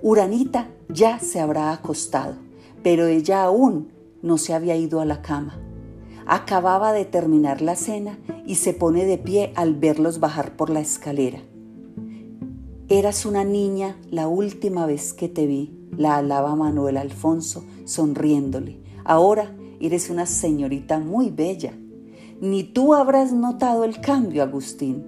Uranita 0.00 0.68
ya 0.88 1.18
se 1.18 1.40
habrá 1.40 1.72
acostado, 1.72 2.36
pero 2.84 3.06
ella 3.06 3.42
aún 3.42 3.88
no 4.22 4.38
se 4.38 4.54
había 4.54 4.76
ido 4.76 5.00
a 5.00 5.04
la 5.04 5.20
cama. 5.20 5.58
Acababa 6.24 6.92
de 6.92 7.06
terminar 7.06 7.60
la 7.60 7.74
cena 7.74 8.16
y 8.46 8.54
se 8.54 8.72
pone 8.72 9.04
de 9.04 9.18
pie 9.18 9.52
al 9.56 9.74
verlos 9.74 10.20
bajar 10.20 10.56
por 10.56 10.70
la 10.70 10.78
escalera. 10.78 11.40
Eras 12.88 13.26
una 13.26 13.42
niña 13.42 13.96
la 14.12 14.28
última 14.28 14.86
vez 14.86 15.12
que 15.12 15.28
te 15.28 15.46
vi, 15.46 15.76
la 15.96 16.16
alaba 16.16 16.54
Manuel 16.54 16.98
Alfonso, 16.98 17.64
sonriéndole. 17.84 18.78
Ahora 19.04 19.50
eres 19.80 20.08
una 20.08 20.26
señorita 20.26 21.00
muy 21.00 21.30
bella. 21.30 21.72
Ni 22.40 22.62
tú 22.62 22.94
habrás 22.94 23.32
notado 23.32 23.82
el 23.82 24.00
cambio, 24.00 24.44
Agustín. 24.44 25.04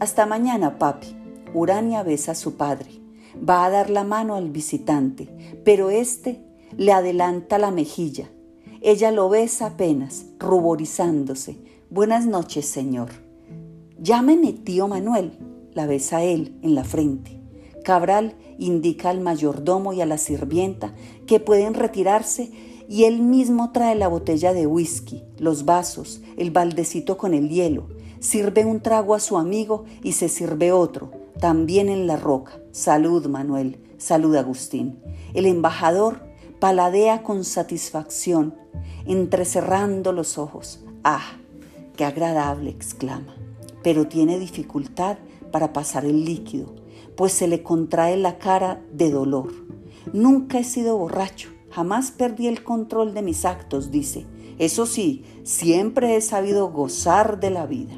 Hasta 0.00 0.26
mañana, 0.26 0.76
papi. 0.76 1.23
Urania 1.54 2.02
besa 2.02 2.32
a 2.32 2.34
su 2.34 2.56
padre. 2.56 2.90
Va 3.36 3.64
a 3.64 3.70
dar 3.70 3.88
la 3.88 4.02
mano 4.02 4.34
al 4.34 4.50
visitante, 4.50 5.28
pero 5.64 5.88
éste 5.90 6.44
le 6.76 6.92
adelanta 6.92 7.58
la 7.58 7.70
mejilla. 7.70 8.28
Ella 8.82 9.12
lo 9.12 9.28
besa 9.28 9.66
apenas, 9.66 10.26
ruborizándose. 10.40 11.56
Buenas 11.90 12.26
noches, 12.26 12.66
señor. 12.66 13.10
Llámeme 13.98 14.52
tío 14.52 14.88
Manuel, 14.88 15.38
la 15.72 15.86
besa 15.86 16.24
él 16.24 16.58
en 16.62 16.74
la 16.74 16.82
frente. 16.82 17.40
Cabral 17.84 18.34
indica 18.58 19.10
al 19.10 19.20
mayordomo 19.20 19.92
y 19.92 20.00
a 20.00 20.06
la 20.06 20.18
sirvienta 20.18 20.92
que 21.26 21.38
pueden 21.38 21.74
retirarse 21.74 22.50
y 22.88 23.04
él 23.04 23.22
mismo 23.22 23.70
trae 23.70 23.94
la 23.94 24.08
botella 24.08 24.52
de 24.52 24.66
whisky, 24.66 25.22
los 25.38 25.64
vasos, 25.64 26.20
el 26.36 26.50
baldecito 26.50 27.16
con 27.16 27.32
el 27.32 27.48
hielo, 27.48 27.88
sirve 28.18 28.64
un 28.64 28.80
trago 28.80 29.14
a 29.14 29.20
su 29.20 29.38
amigo 29.38 29.84
y 30.02 30.12
se 30.12 30.28
sirve 30.28 30.72
otro, 30.72 31.23
también 31.38 31.88
en 31.88 32.06
la 32.06 32.16
roca. 32.16 32.60
Salud, 32.72 33.26
Manuel, 33.26 33.80
salud, 33.98 34.36
Agustín. 34.36 35.00
El 35.34 35.46
embajador 35.46 36.20
paladea 36.60 37.22
con 37.22 37.44
satisfacción, 37.44 38.54
entrecerrando 39.06 40.12
los 40.12 40.38
ojos. 40.38 40.84
¡Ah! 41.02 41.38
¡Qué 41.96 42.04
agradable! 42.04 42.70
exclama. 42.70 43.34
Pero 43.82 44.08
tiene 44.08 44.38
dificultad 44.38 45.18
para 45.52 45.72
pasar 45.72 46.04
el 46.04 46.24
líquido, 46.24 46.74
pues 47.16 47.32
se 47.32 47.46
le 47.46 47.62
contrae 47.62 48.16
la 48.16 48.38
cara 48.38 48.82
de 48.92 49.10
dolor. 49.10 49.52
Nunca 50.12 50.58
he 50.58 50.64
sido 50.64 50.96
borracho, 50.96 51.50
jamás 51.70 52.10
perdí 52.10 52.46
el 52.46 52.64
control 52.64 53.14
de 53.14 53.22
mis 53.22 53.44
actos, 53.44 53.90
dice. 53.90 54.26
Eso 54.58 54.86
sí, 54.86 55.24
siempre 55.42 56.16
he 56.16 56.20
sabido 56.20 56.70
gozar 56.70 57.40
de 57.40 57.50
la 57.50 57.66
vida. 57.66 57.94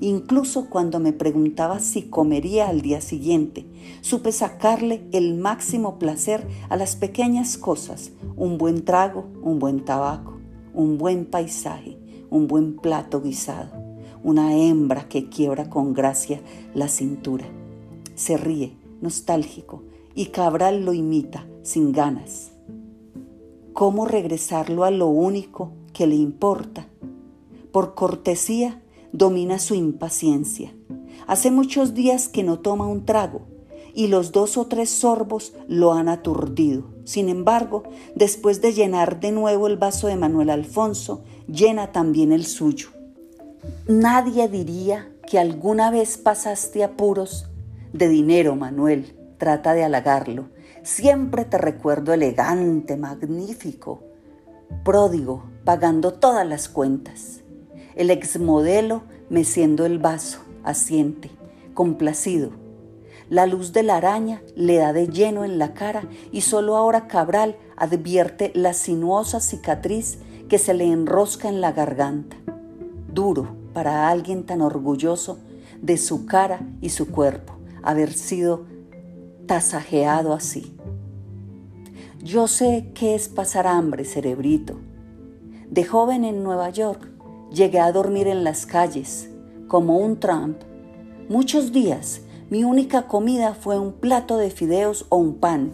Incluso 0.00 0.70
cuando 0.70 1.00
me 1.00 1.12
preguntaba 1.12 1.80
si 1.80 2.02
comería 2.02 2.68
al 2.68 2.82
día 2.82 3.00
siguiente, 3.00 3.66
supe 4.00 4.30
sacarle 4.30 5.04
el 5.12 5.34
máximo 5.34 5.98
placer 5.98 6.46
a 6.68 6.76
las 6.76 6.94
pequeñas 6.94 7.58
cosas, 7.58 8.12
un 8.36 8.58
buen 8.58 8.84
trago, 8.84 9.26
un 9.42 9.58
buen 9.58 9.84
tabaco, 9.84 10.38
un 10.72 10.98
buen 10.98 11.24
paisaje, 11.26 11.98
un 12.30 12.46
buen 12.46 12.76
plato 12.76 13.20
guisado, 13.20 13.70
una 14.22 14.56
hembra 14.56 15.08
que 15.08 15.28
quiebra 15.28 15.68
con 15.68 15.94
gracia 15.94 16.40
la 16.74 16.86
cintura. 16.86 17.46
Se 18.14 18.36
ríe, 18.36 18.76
nostálgico, 19.00 19.82
y 20.14 20.26
Cabral 20.26 20.84
lo 20.84 20.92
imita, 20.92 21.46
sin 21.62 21.90
ganas. 21.90 22.52
¿Cómo 23.72 24.06
regresarlo 24.06 24.84
a 24.84 24.90
lo 24.90 25.08
único 25.08 25.72
que 25.92 26.06
le 26.06 26.16
importa? 26.16 26.86
Por 27.72 27.94
cortesía, 27.94 28.82
domina 29.12 29.58
su 29.58 29.74
impaciencia. 29.74 30.74
Hace 31.26 31.50
muchos 31.50 31.94
días 31.94 32.28
que 32.28 32.42
no 32.42 32.58
toma 32.58 32.86
un 32.86 33.04
trago 33.04 33.42
y 33.94 34.08
los 34.08 34.32
dos 34.32 34.56
o 34.56 34.66
tres 34.66 34.90
sorbos 34.90 35.54
lo 35.66 35.92
han 35.92 36.08
aturdido. 36.08 36.84
Sin 37.04 37.28
embargo, 37.28 37.82
después 38.14 38.60
de 38.60 38.72
llenar 38.72 39.20
de 39.20 39.32
nuevo 39.32 39.66
el 39.66 39.76
vaso 39.76 40.06
de 40.06 40.16
Manuel 40.16 40.50
Alfonso, 40.50 41.24
llena 41.46 41.90
también 41.90 42.32
el 42.32 42.46
suyo. 42.46 42.90
Nadie 43.86 44.48
diría 44.48 45.10
que 45.26 45.38
alguna 45.38 45.90
vez 45.90 46.16
pasaste 46.16 46.84
apuros 46.84 47.46
de 47.92 48.08
dinero, 48.08 48.56
Manuel. 48.56 49.16
Trata 49.38 49.74
de 49.74 49.84
halagarlo. 49.84 50.48
Siempre 50.82 51.44
te 51.44 51.58
recuerdo 51.58 52.12
elegante, 52.12 52.96
magnífico, 52.96 54.02
pródigo, 54.84 55.44
pagando 55.64 56.14
todas 56.14 56.46
las 56.46 56.68
cuentas. 56.68 57.37
El 57.98 58.10
exmodelo 58.10 59.02
meciendo 59.28 59.84
el 59.84 59.98
vaso, 59.98 60.38
asiente, 60.62 61.32
complacido. 61.74 62.52
La 63.28 63.44
luz 63.46 63.72
de 63.72 63.82
la 63.82 63.96
araña 63.96 64.40
le 64.54 64.76
da 64.76 64.92
de 64.92 65.08
lleno 65.08 65.44
en 65.44 65.58
la 65.58 65.74
cara 65.74 66.08
y 66.30 66.42
solo 66.42 66.76
ahora 66.76 67.08
Cabral 67.08 67.56
advierte 67.76 68.52
la 68.54 68.72
sinuosa 68.72 69.40
cicatriz 69.40 70.18
que 70.48 70.58
se 70.58 70.74
le 70.74 70.84
enrosca 70.84 71.48
en 71.48 71.60
la 71.60 71.72
garganta. 71.72 72.36
Duro 73.12 73.56
para 73.74 74.08
alguien 74.08 74.46
tan 74.46 74.62
orgulloso 74.62 75.40
de 75.82 75.96
su 75.96 76.24
cara 76.24 76.60
y 76.80 76.90
su 76.90 77.10
cuerpo 77.10 77.54
haber 77.82 78.12
sido 78.12 78.64
tasajeado 79.46 80.34
así. 80.34 80.76
Yo 82.22 82.46
sé 82.46 82.92
qué 82.94 83.16
es 83.16 83.28
pasar 83.28 83.66
hambre, 83.66 84.04
cerebrito. 84.04 84.76
De 85.68 85.84
joven 85.84 86.24
en 86.24 86.44
Nueva 86.44 86.70
York 86.70 87.07
Llegué 87.52 87.80
a 87.80 87.92
dormir 87.92 88.28
en 88.28 88.44
las 88.44 88.66
calles, 88.66 89.30
como 89.68 89.98
un 89.98 90.20
Trump. 90.20 90.58
Muchos 91.28 91.72
días 91.72 92.20
mi 92.50 92.64
única 92.64 93.06
comida 93.06 93.54
fue 93.54 93.78
un 93.78 93.92
plato 93.92 94.36
de 94.38 94.50
fideos 94.50 95.06
o 95.08 95.16
un 95.16 95.34
pan. 95.34 95.72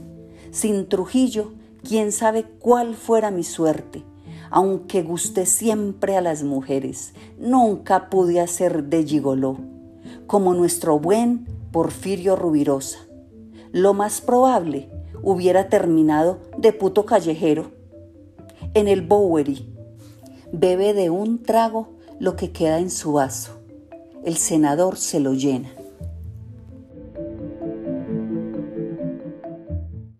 Sin 0.50 0.88
Trujillo, 0.88 1.52
quién 1.82 2.12
sabe 2.12 2.44
cuál 2.44 2.94
fuera 2.94 3.30
mi 3.30 3.44
suerte. 3.44 4.04
Aunque 4.50 5.02
gusté 5.02 5.46
siempre 5.46 6.16
a 6.16 6.20
las 6.20 6.44
mujeres, 6.44 7.12
nunca 7.38 8.08
pude 8.08 8.40
hacer 8.40 8.84
de 8.84 9.04
gigoló, 9.04 9.58
como 10.26 10.54
nuestro 10.54 10.98
buen 10.98 11.46
Porfirio 11.72 12.36
Rubirosa. 12.36 12.98
Lo 13.72 13.94
más 13.94 14.20
probable 14.20 14.88
hubiera 15.22 15.68
terminado 15.68 16.38
de 16.56 16.72
puto 16.72 17.04
callejero 17.04 17.72
en 18.74 18.86
el 18.86 19.02
Bowery 19.02 19.73
Bebe 20.56 20.94
de 20.94 21.10
un 21.10 21.42
trago 21.42 21.88
lo 22.20 22.36
que 22.36 22.52
queda 22.52 22.78
en 22.78 22.88
su 22.88 23.14
vaso. 23.14 23.58
El 24.24 24.36
senador 24.36 24.96
se 24.96 25.18
lo 25.18 25.34
llena. 25.34 25.72